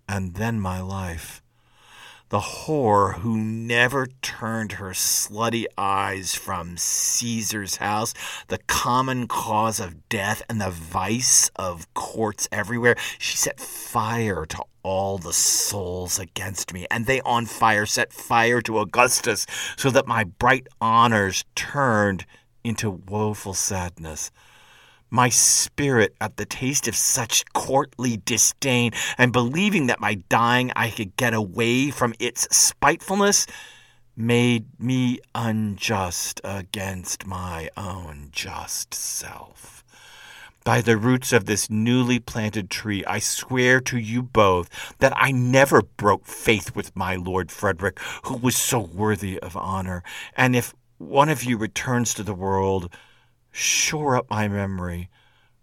And 0.08 0.36
then 0.36 0.60
my 0.60 0.80
life 0.82 1.41
the 2.32 2.40
whore 2.40 3.16
who 3.16 3.38
never 3.38 4.08
turned 4.22 4.72
her 4.74 4.92
slutty 4.92 5.66
eyes 5.78 6.34
from 6.34 6.78
Caesar's 6.78 7.76
house, 7.76 8.14
the 8.48 8.58
common 8.68 9.28
cause 9.28 9.82
of 9.82 10.08
death 10.08 10.42
and 10.50 10.62
the 10.62 10.70
vice 10.70 11.52
of 11.58 11.94
courts 11.94 12.48
everywhere. 12.50 12.96
She 13.20 13.36
set 13.36 13.60
fire 13.60 14.46
to 14.46 14.64
all 14.82 15.18
the 15.18 15.34
souls 15.34 16.20
against 16.20 16.74
me, 16.74 16.88
and 16.90 17.06
they 17.06 17.20
on 17.22 17.48
fire 17.48 17.86
set 17.86 18.14
fire 18.14 18.62
to 18.62 18.80
Augustus, 18.80 19.46
so 19.76 19.90
that 19.90 20.08
my 20.08 20.24
bright 20.24 20.68
honors 20.80 21.44
turned 21.54 22.26
into 22.64 22.90
woeful 22.90 23.54
sadness 23.54 24.32
my 25.12 25.30
spirit 25.30 26.16
at 26.20 26.38
the 26.38 26.46
taste 26.46 26.88
of 26.88 26.96
such 26.96 27.46
courtly 27.54 28.18
disdain, 28.18 28.94
and 29.18 29.32
believing 29.32 29.88
that 29.88 30.00
by 30.00 30.16
dying 30.16 30.72
I 30.76 30.90
could 30.90 31.16
get 31.18 31.34
away 31.34 31.92
from 31.92 32.16
its 32.18 32.48
spitefulness, 32.56 33.46
made 34.16 34.66
me 34.80 35.20
unjust 35.36 36.42
against 36.44 37.28
my 37.28 37.70
own 37.78 38.30
just 38.32 38.94
self. 38.94 39.84
By 40.64 40.82
the 40.82 40.96
roots 40.96 41.34
of 41.34 41.46
this 41.46 41.72
newly 41.72 42.20
planted 42.20 42.70
tree, 42.70 43.04
I 43.06 43.18
swear 43.18 43.82
to 43.82 43.98
you 43.98 44.22
both 44.22 44.70
that 45.00 45.14
I 45.16 45.32
never 45.32 45.82
broke 45.82 46.28
faith 46.28 46.76
with 46.76 46.96
my 46.96 47.16
Lord 47.16 47.52
Frederick, 47.52 48.00
who 48.26 48.38
was 48.38 48.56
so 48.56 48.80
worthy 48.80 49.40
of 49.40 49.58
honor. 49.58 50.04
And 50.38 50.56
if 50.56 50.76
one 51.00 51.30
of 51.30 51.44
you 51.44 51.58
returns 51.58 52.14
to 52.14 52.24
the 52.24 52.36
world, 52.36 52.94
shore 53.52 54.16
up 54.16 54.30
my 54.30 54.48
memory, 54.48 55.10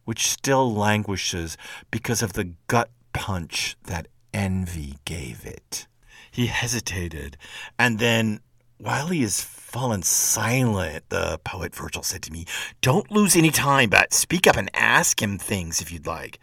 which 0.05 0.29
still 0.29 0.73
languishes 0.73 1.57
because 1.91 2.23
of 2.23 2.35
the 2.35 2.53
gut 2.67 2.91
punch 3.13 3.77
that 3.85 4.09
envy 4.33 4.99
gave 5.05 5.45
it. 5.45 5.87
He 6.31 6.47
hesitated, 6.47 7.37
and 7.79 7.99
then, 7.99 8.41
while 8.79 9.09
he 9.09 9.23
is 9.23 9.41
fallen 9.41 10.03
silent, 10.03 11.09
the 11.09 11.41
poet 11.45 11.75
Virgil 11.75 12.03
said 12.03 12.23
to 12.23 12.33
me, 12.33 12.45
Don't 12.81 13.11
lose 13.11 13.35
any 13.35 13.51
time, 13.51 13.91
but 13.91 14.15
speak 14.15 14.47
up 14.47 14.57
and 14.57 14.71
ask 14.75 15.21
him 15.21 15.39
things 15.39 15.81
if 15.81 15.91
you'd 15.91 16.07
like. 16.07 16.39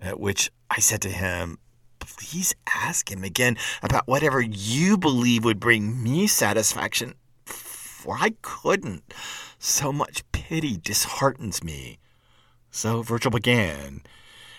At 0.00 0.20
which 0.20 0.50
I 0.70 0.80
said 0.80 1.02
to 1.02 1.08
him, 1.08 1.58
Please 1.98 2.54
ask 2.66 3.10
him 3.10 3.24
again 3.24 3.56
about 3.82 4.06
whatever 4.06 4.40
you 4.40 4.96
believe 4.96 5.44
would 5.44 5.58
bring 5.58 6.02
me 6.02 6.26
satisfaction, 6.26 7.14
for 7.44 8.16
I 8.18 8.34
couldn't. 8.42 9.02
So 9.58 9.92
much 9.92 10.22
pity 10.48 10.76
disheartens 10.76 11.64
me. 11.64 11.98
So 12.70 13.00
Virgil 13.00 13.30
began. 13.30 14.02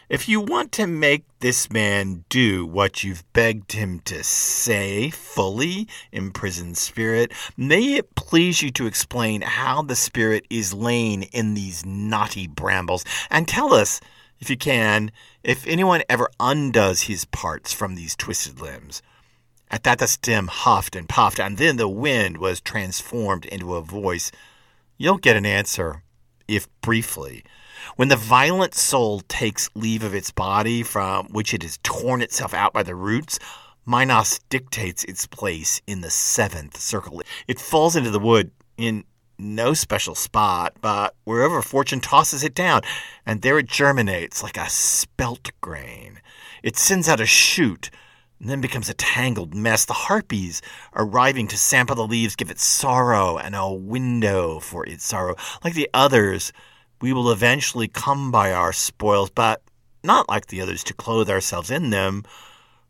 If 0.09 0.27
you 0.27 0.41
want 0.41 0.71
to 0.73 0.87
make 0.87 1.25
this 1.41 1.69
man 1.69 2.25
do 2.27 2.65
what 2.65 3.03
you've 3.03 3.23
begged 3.33 3.73
him 3.73 3.99
to 4.05 4.23
say 4.23 5.11
fully, 5.11 5.87
imprisoned 6.11 6.77
spirit, 6.77 7.31
may 7.55 7.95
it 7.95 8.15
please 8.15 8.63
you 8.63 8.71
to 8.71 8.87
explain 8.87 9.41
how 9.41 9.83
the 9.83 9.95
spirit 9.95 10.45
is 10.49 10.73
lain 10.73 11.23
in 11.23 11.53
these 11.53 11.85
knotty 11.85 12.47
brambles, 12.47 13.05
and 13.29 13.47
tell 13.47 13.71
us, 13.71 14.01
if 14.39 14.49
you 14.49 14.57
can, 14.57 15.11
if 15.43 15.67
anyone 15.67 16.01
ever 16.09 16.29
undoes 16.39 17.03
his 17.03 17.25
parts 17.25 17.73
from 17.73 17.93
these 17.93 18.15
twisted 18.15 18.59
limbs. 18.59 19.03
At 19.69 19.83
that 19.83 19.99
the 19.99 20.07
stem 20.07 20.47
huffed 20.47 20.95
and 20.95 21.07
puffed, 21.07 21.39
and 21.39 21.57
then 21.59 21.77
the 21.77 21.87
wind 21.87 22.37
was 22.37 22.59
transformed 22.59 23.45
into 23.45 23.75
a 23.75 23.81
voice 23.81 24.31
You'll 24.97 25.17
get 25.17 25.35
an 25.35 25.45
answer, 25.45 26.03
if 26.47 26.67
briefly. 26.81 27.43
When 27.97 28.07
the 28.07 28.15
violent 28.15 28.73
soul 28.73 29.21
takes 29.27 29.69
leave 29.75 30.03
of 30.03 30.15
its 30.15 30.31
body 30.31 30.83
from 30.83 31.27
which 31.27 31.53
it 31.53 31.63
has 31.63 31.79
torn 31.83 32.21
itself 32.21 32.53
out 32.53 32.71
by 32.71 32.83
the 32.83 32.95
roots, 32.95 33.37
Minos 33.85 34.39
dictates 34.49 35.03
its 35.03 35.27
place 35.27 35.81
in 35.85 35.99
the 35.99 36.09
seventh 36.09 36.79
circle. 36.79 37.21
It 37.45 37.59
falls 37.59 37.97
into 37.97 38.09
the 38.09 38.19
wood 38.19 38.51
in 38.77 39.03
no 39.37 39.73
special 39.73 40.15
spot, 40.15 40.77
but 40.79 41.13
wherever 41.25 41.61
fortune 41.61 41.99
tosses 41.99 42.43
it 42.43 42.55
down, 42.55 42.81
and 43.25 43.41
there 43.41 43.59
it 43.59 43.67
germinates 43.67 44.41
like 44.41 44.57
a 44.57 44.69
spelt 44.69 45.51
grain. 45.59 46.21
It 46.63 46.77
sends 46.77 47.09
out 47.09 47.19
a 47.19 47.25
shoot 47.25 47.91
and 48.39 48.49
then 48.49 48.61
becomes 48.61 48.89
a 48.89 48.93
tangled 48.93 49.53
mess. 49.53 49.85
The 49.85 49.93
harpies, 49.93 50.61
arriving 50.95 51.47
to 51.47 51.57
sample 51.57 51.95
the 51.95 52.07
leaves, 52.07 52.35
give 52.35 52.51
it 52.51 52.59
sorrow 52.59 53.37
and 53.37 53.55
a 53.55 53.71
window 53.71 54.59
for 54.59 54.85
its 54.85 55.05
sorrow. 55.05 55.35
Like 55.63 55.73
the 55.73 55.89
others, 55.93 56.51
we 57.01 57.13
will 57.13 57.31
eventually 57.31 57.87
come 57.87 58.31
by 58.31 58.51
our 58.51 58.73
spoils, 58.73 59.29
but 59.29 59.61
not 60.03 60.29
like 60.29 60.47
the 60.47 60.61
others 60.61 60.83
to 60.85 60.93
clothe 60.93 61.29
ourselves 61.29 61.71
in 61.71 61.89
them, 61.89 62.23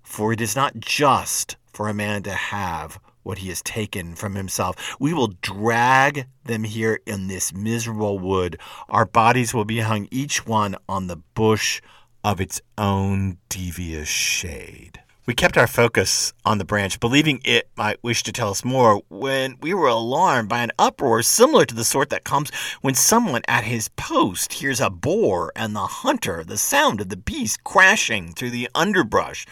for 0.04 0.34
it 0.34 0.42
is 0.42 0.56
not 0.56 0.80
just 0.80 1.56
for 1.74 1.88
a 1.88 1.94
man 1.94 2.24
to 2.24 2.34
have 2.34 3.00
what 3.24 3.40
he 3.40 3.50
has 3.50 3.62
taken 3.64 4.14
from 4.16 4.36
himself. 4.36 4.96
We 5.00 5.14
will 5.14 5.34
drag 5.42 6.28
them 6.44 6.64
here 6.64 7.00
in 7.08 7.28
this 7.28 7.54
miserable 7.54 8.20
wood. 8.20 8.60
Our 8.88 9.06
bodies 9.06 9.54
will 9.54 9.66
be 9.66 9.80
hung 9.80 10.08
each 10.12 10.46
one 10.46 10.76
on 10.88 11.08
the 11.08 11.18
bush 11.34 11.82
of 12.24 12.40
its 12.40 12.62
own 12.78 13.38
devious 13.50 14.08
shade. 14.08 15.00
We 15.28 15.34
kept 15.34 15.58
our 15.58 15.66
focus 15.66 16.34
on 16.46 16.60
the 16.60 16.66
branch, 16.66 17.00
believing 17.00 17.42
it 17.44 17.68
might 17.76 18.04
wish 18.04 18.22
to 18.24 18.32
tell 18.32 18.52
us 18.52 18.64
more, 18.64 19.02
when 19.10 19.58
we 19.60 19.74
were 19.74 19.88
alarmed 19.88 20.50
by 20.50 20.60
an 20.60 20.72
uproar 20.78 21.24
similar 21.24 21.66
to 21.66 21.74
the 21.74 21.84
sort 21.84 22.12
that 22.12 22.24
comes 22.24 22.52
when 22.82 22.94
someone 22.94 23.42
at 23.48 23.64
his 23.64 23.88
post 23.88 24.54
hears 24.54 24.80
a 24.80 24.92
boar 24.92 25.52
and 25.56 25.76
the 25.76 25.88
hunter, 25.88 26.44
the 26.44 26.60
sound 26.60 27.02
of 27.02 27.10
the 27.10 27.18
beast 27.18 27.64
crashing 27.64 28.34
through 28.34 28.52
the 28.52 28.70
underbrush. 28.76 29.48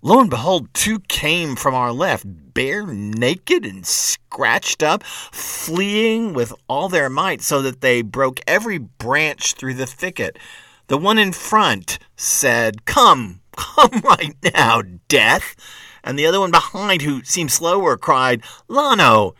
Lo 0.00 0.18
and 0.18 0.30
behold, 0.30 0.72
two 0.72 1.00
came 1.00 1.56
from 1.56 1.74
our 1.74 1.92
left, 1.92 2.24
bare 2.54 2.86
naked 2.86 3.66
and 3.66 3.86
scratched 3.86 4.82
up, 4.82 5.04
fleeing 5.04 6.32
with 6.32 6.54
all 6.68 6.88
their 6.88 7.10
might, 7.10 7.42
so 7.42 7.60
that 7.60 7.82
they 7.82 8.00
broke 8.00 8.40
every 8.46 8.78
branch 8.78 9.52
through 9.56 9.74
the 9.74 9.84
thicket. 9.84 10.38
The 10.86 10.96
one 10.96 11.18
in 11.18 11.32
front 11.32 11.98
said, 12.16 12.86
Come, 12.86 13.41
Come 13.56 14.00
right 14.04 14.36
now, 14.54 14.82
Death. 15.08 15.56
And 16.04 16.18
the 16.18 16.26
other 16.26 16.40
one 16.40 16.50
behind, 16.50 17.02
who 17.02 17.22
seemed 17.22 17.52
slower, 17.52 17.96
cried, 17.96 18.42
Lano, 18.68 19.34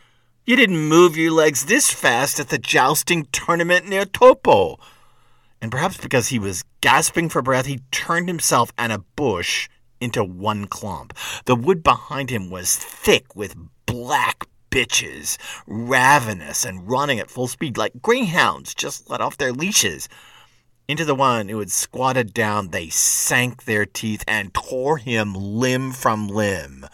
you 0.45 0.55
didn't 0.55 0.87
move 0.87 1.17
your 1.17 1.31
legs 1.31 1.65
this 1.65 1.91
fast 1.91 2.39
at 2.39 2.49
the 2.49 2.57
jousting 2.57 3.27
tournament 3.31 3.87
near 3.87 4.05
Toppo. 4.05 4.77
And 5.61 5.71
perhaps 5.71 5.97
because 5.97 6.27
he 6.27 6.39
was 6.39 6.63
gasping 6.81 7.29
for 7.29 7.41
breath, 7.41 7.65
he 7.65 7.79
turned 7.91 8.27
himself 8.27 8.73
and 8.77 8.91
a 8.91 8.99
bush 9.15 9.69
into 10.01 10.23
one 10.23 10.65
clump. 10.65 11.13
The 11.45 11.55
wood 11.55 11.81
behind 11.81 12.29
him 12.29 12.49
was 12.49 12.75
thick 12.75 13.35
with 13.35 13.55
black 13.85 14.45
bitches, 14.69 15.37
ravenous 15.65 16.65
and 16.65 16.89
running 16.89 17.19
at 17.19 17.29
full 17.29 17.47
speed 17.47 17.77
like 17.77 18.01
greyhounds 18.01 18.73
just 18.73 19.09
let 19.09 19.21
off 19.21 19.37
their 19.37 19.53
leashes. 19.53 20.09
Into 20.85 21.05
the 21.05 21.15
one 21.15 21.47
who 21.47 21.59
had 21.59 21.71
squatted 21.71 22.33
down, 22.33 22.69
they 22.69 22.89
sank 22.89 23.63
their 23.63 23.85
teeth 23.85 24.23
and 24.27 24.53
tore 24.53 24.97
him 24.97 25.33
limb 25.33 25.93
from 25.93 26.27
limb. 26.27 26.85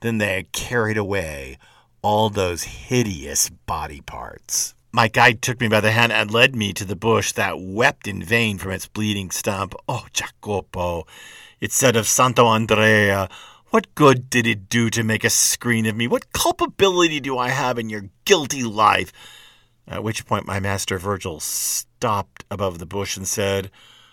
Then 0.00 0.18
they 0.18 0.48
carried 0.52 0.96
away 0.96 1.58
all 2.02 2.28
those 2.28 2.64
hideous 2.64 3.48
body 3.48 4.00
parts. 4.00 4.74
My 4.90 5.06
guide 5.06 5.42
took 5.42 5.60
me 5.60 5.68
by 5.68 5.80
the 5.80 5.92
hand 5.92 6.10
and 6.10 6.32
led 6.32 6.56
me 6.56 6.72
to 6.72 6.84
the 6.84 6.96
bush 6.96 7.30
that 7.32 7.60
wept 7.60 8.08
in 8.08 8.20
vain 8.20 8.58
from 8.58 8.72
its 8.72 8.88
bleeding 8.88 9.30
stump. 9.30 9.74
Oh, 9.88 10.06
Jacopo, 10.12 11.06
it 11.60 11.70
said 11.70 11.94
of 11.94 12.08
Santo 12.08 12.46
Andrea, 12.46 13.28
what 13.68 13.94
good 13.94 14.28
did 14.28 14.48
it 14.48 14.68
do 14.68 14.90
to 14.90 15.04
make 15.04 15.22
a 15.22 15.30
screen 15.30 15.86
of 15.86 15.94
me? 15.94 16.08
What 16.08 16.32
culpability 16.32 17.20
do 17.20 17.38
I 17.38 17.50
have 17.50 17.78
in 17.78 17.88
your 17.88 18.06
guilty 18.24 18.64
life? 18.64 19.12
At 19.86 20.02
which 20.02 20.26
point 20.26 20.46
my 20.46 20.58
master 20.58 20.98
Virgil 20.98 21.38
stopped 22.00 22.46
above 22.50 22.78
the 22.78 22.86
bush 22.86 23.18
and 23.18 23.28
said, 23.28 23.70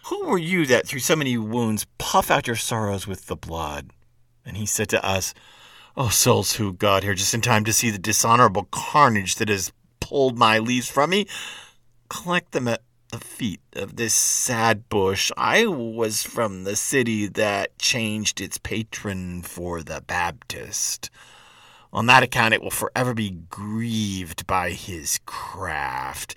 Who 0.08 0.26
were 0.26 0.38
you 0.38 0.66
that 0.66 0.86
through 0.86 1.00
so 1.00 1.16
many 1.16 1.38
wounds 1.38 1.88
puff 1.98 2.30
out 2.30 2.46
your 2.46 2.58
sorrows 2.58 3.08
with 3.08 3.28
the 3.28 3.38
blood? 3.38 3.92
And 4.46 4.58
he 4.58 4.66
said 4.66 4.90
to 4.90 5.06
us, 5.06 5.34
Oh, 5.96 6.10
souls 6.10 6.58
who 6.58 6.74
got 6.74 7.04
here 7.04 7.14
just 7.14 7.34
in 7.34 7.40
time 7.40 7.64
to 7.64 7.72
see 7.72 7.90
the 7.90 7.98
dishonorable 7.98 8.68
carnage 8.72 9.36
that 9.36 9.48
has 9.48 9.72
pulled 10.02 10.38
my 10.38 10.60
leaves 10.60 10.90
from 10.90 11.12
me, 11.12 11.28
collect 12.10 12.52
them 12.52 12.68
at 12.68 12.82
the 13.14 13.20
feet 13.20 13.62
of 13.72 13.96
this 13.96 14.14
sad 14.14 14.90
bush. 14.90 15.32
I 15.38 15.66
was 15.66 16.24
from 16.24 16.66
the 16.66 16.76
city 16.76 17.28
that 17.28 17.80
changed 17.80 18.42
its 18.42 18.58
patron 18.58 19.44
for 19.44 19.82
the 19.82 20.04
Baptist. 20.06 21.10
On 21.94 22.06
that 22.08 22.22
account, 22.22 22.54
it 22.54 22.62
will 22.62 22.70
forever 22.70 23.14
be 23.14 23.30
grieved 23.50 24.46
by 24.46 24.72
his 24.72 25.22
craft. 25.26 26.36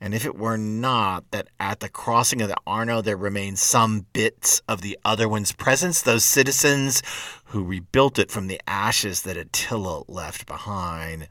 And 0.00 0.14
if 0.14 0.24
it 0.24 0.36
were 0.36 0.56
not 0.56 1.30
that 1.32 1.48
at 1.58 1.80
the 1.80 1.88
crossing 1.88 2.40
of 2.40 2.48
the 2.48 2.56
Arno 2.66 3.02
there 3.02 3.16
remained 3.16 3.58
some 3.58 4.06
bits 4.12 4.62
of 4.68 4.80
the 4.80 4.96
other 5.04 5.28
one's 5.28 5.52
presence, 5.52 6.02
those 6.02 6.24
citizens 6.24 7.02
who 7.46 7.64
rebuilt 7.64 8.18
it 8.18 8.30
from 8.30 8.46
the 8.46 8.60
ashes 8.66 9.22
that 9.22 9.36
Attila 9.36 10.04
left 10.06 10.46
behind 10.46 11.28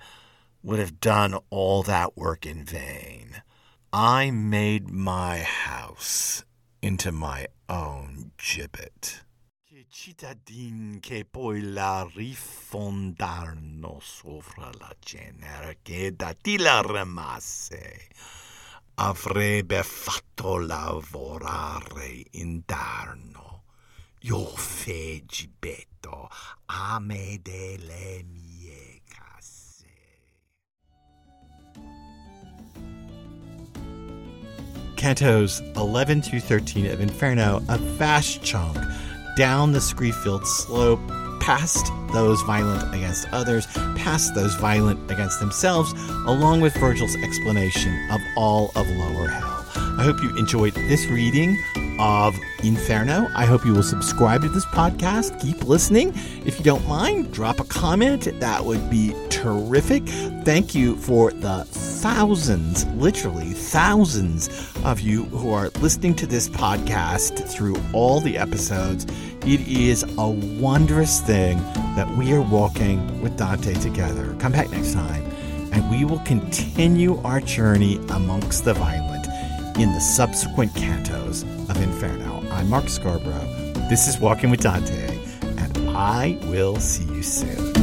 would 0.61 0.79
have 0.79 0.99
done 0.99 1.37
all 1.49 1.81
that 1.83 2.17
work 2.17 2.45
in 2.45 2.65
vain. 2.65 3.41
I 3.93 4.31
made 4.31 4.89
my 4.89 5.39
house 5.39 6.43
into 6.81 7.13
my 7.13 7.47
own 7.69 8.31
gibbet. 8.37 9.21
Che 9.65 9.85
cittadin 9.89 10.99
che 11.01 11.23
poi 11.23 11.61
la 11.61 12.05
rifondarono 12.13 13.99
sopra 14.01 14.69
la 14.77 14.93
cenere 14.99 15.77
che 15.81 16.13
da 16.15 16.33
ti 16.33 16.57
la 16.57 16.81
remasse 16.81 18.09
avrebbe 18.99 19.83
fatto 19.83 20.57
lavorare 20.57 22.23
interno. 22.31 23.63
Io 24.21 24.45
fe 24.55 25.23
gibbetto 25.25 26.29
a 26.65 26.99
me 26.99 27.39
delle 27.41 28.23
mie 28.23 29.01
casse. 29.07 29.85
Cantos 34.95 35.59
11 35.75 36.21
through 36.21 36.41
13 36.41 36.87
of 36.89 36.99
Inferno, 36.99 37.61
a 37.67 37.77
vast 37.77 38.41
chunk 38.41 38.79
down 39.35 39.71
the 39.71 39.79
Screefield 39.79 40.43
slope, 40.43 41.16
past 41.47 41.93
those 42.11 42.41
violent 42.41 42.93
against 42.93 43.25
others, 43.31 43.65
past 43.95 44.35
those 44.35 44.53
violent 44.55 44.99
against 45.09 45.39
themselves, 45.39 45.93
along 46.25 46.59
with 46.59 46.75
Virgil's 46.75 47.15
explanation 47.23 47.97
of 48.11 48.19
all 48.35 48.69
of 48.75 48.85
lower 48.89 49.29
hell. 49.29 49.65
I 49.97 50.03
hope 50.03 50.21
you 50.21 50.37
enjoyed 50.37 50.73
this 50.73 51.05
reading 51.05 51.57
of 51.99 52.37
Inferno. 52.63 53.27
I 53.35 53.45
hope 53.45 53.65
you 53.65 53.73
will 53.73 53.83
subscribe 53.83 54.41
to 54.41 54.49
this 54.49 54.65
podcast. 54.65 55.39
Keep 55.41 55.63
listening. 55.65 56.13
If 56.45 56.57
you 56.57 56.63
don't 56.63 56.87
mind, 56.87 57.31
drop 57.31 57.59
a 57.59 57.63
comment. 57.63 58.27
That 58.39 58.65
would 58.65 58.89
be 58.89 59.13
terrific. 59.29 60.03
Thank 60.43 60.75
you 60.75 60.95
for 60.97 61.31
the 61.31 61.63
thousands, 61.65 62.85
literally 62.95 63.51
thousands 63.51 64.49
of 64.83 64.99
you 64.99 65.23
who 65.25 65.51
are 65.51 65.69
listening 65.79 66.15
to 66.15 66.27
this 66.27 66.49
podcast 66.49 67.47
through 67.47 67.75
all 67.93 68.19
the 68.19 68.37
episodes. 68.37 69.05
It 69.45 69.67
is 69.67 70.03
a 70.17 70.27
wondrous 70.27 71.21
thing 71.21 71.57
that 71.95 72.09
we 72.17 72.33
are 72.33 72.41
walking 72.41 73.21
with 73.21 73.37
Dante 73.37 73.73
together. 73.75 74.35
Come 74.39 74.51
back 74.51 74.69
next 74.71 74.93
time, 74.93 75.23
and 75.71 75.89
we 75.89 76.05
will 76.05 76.19
continue 76.19 77.17
our 77.23 77.39
journey 77.41 77.97
amongst 78.09 78.65
the 78.65 78.73
violent 78.73 79.16
in 79.77 79.93
the 79.93 79.99
subsequent 79.99 80.73
cantos 80.73 81.43
of 81.69 81.79
Inferno. 81.83 82.43
I'm 82.51 82.67
Mark 82.67 82.89
Scarborough. 82.89 83.47
This 83.89 84.07
is 84.07 84.19
Walking 84.19 84.49
with 84.49 84.61
Dante, 84.61 85.19
and 85.41 85.77
I 85.89 86.39
will 86.45 86.77
see 86.77 87.03
you 87.13 87.21
soon. 87.21 87.76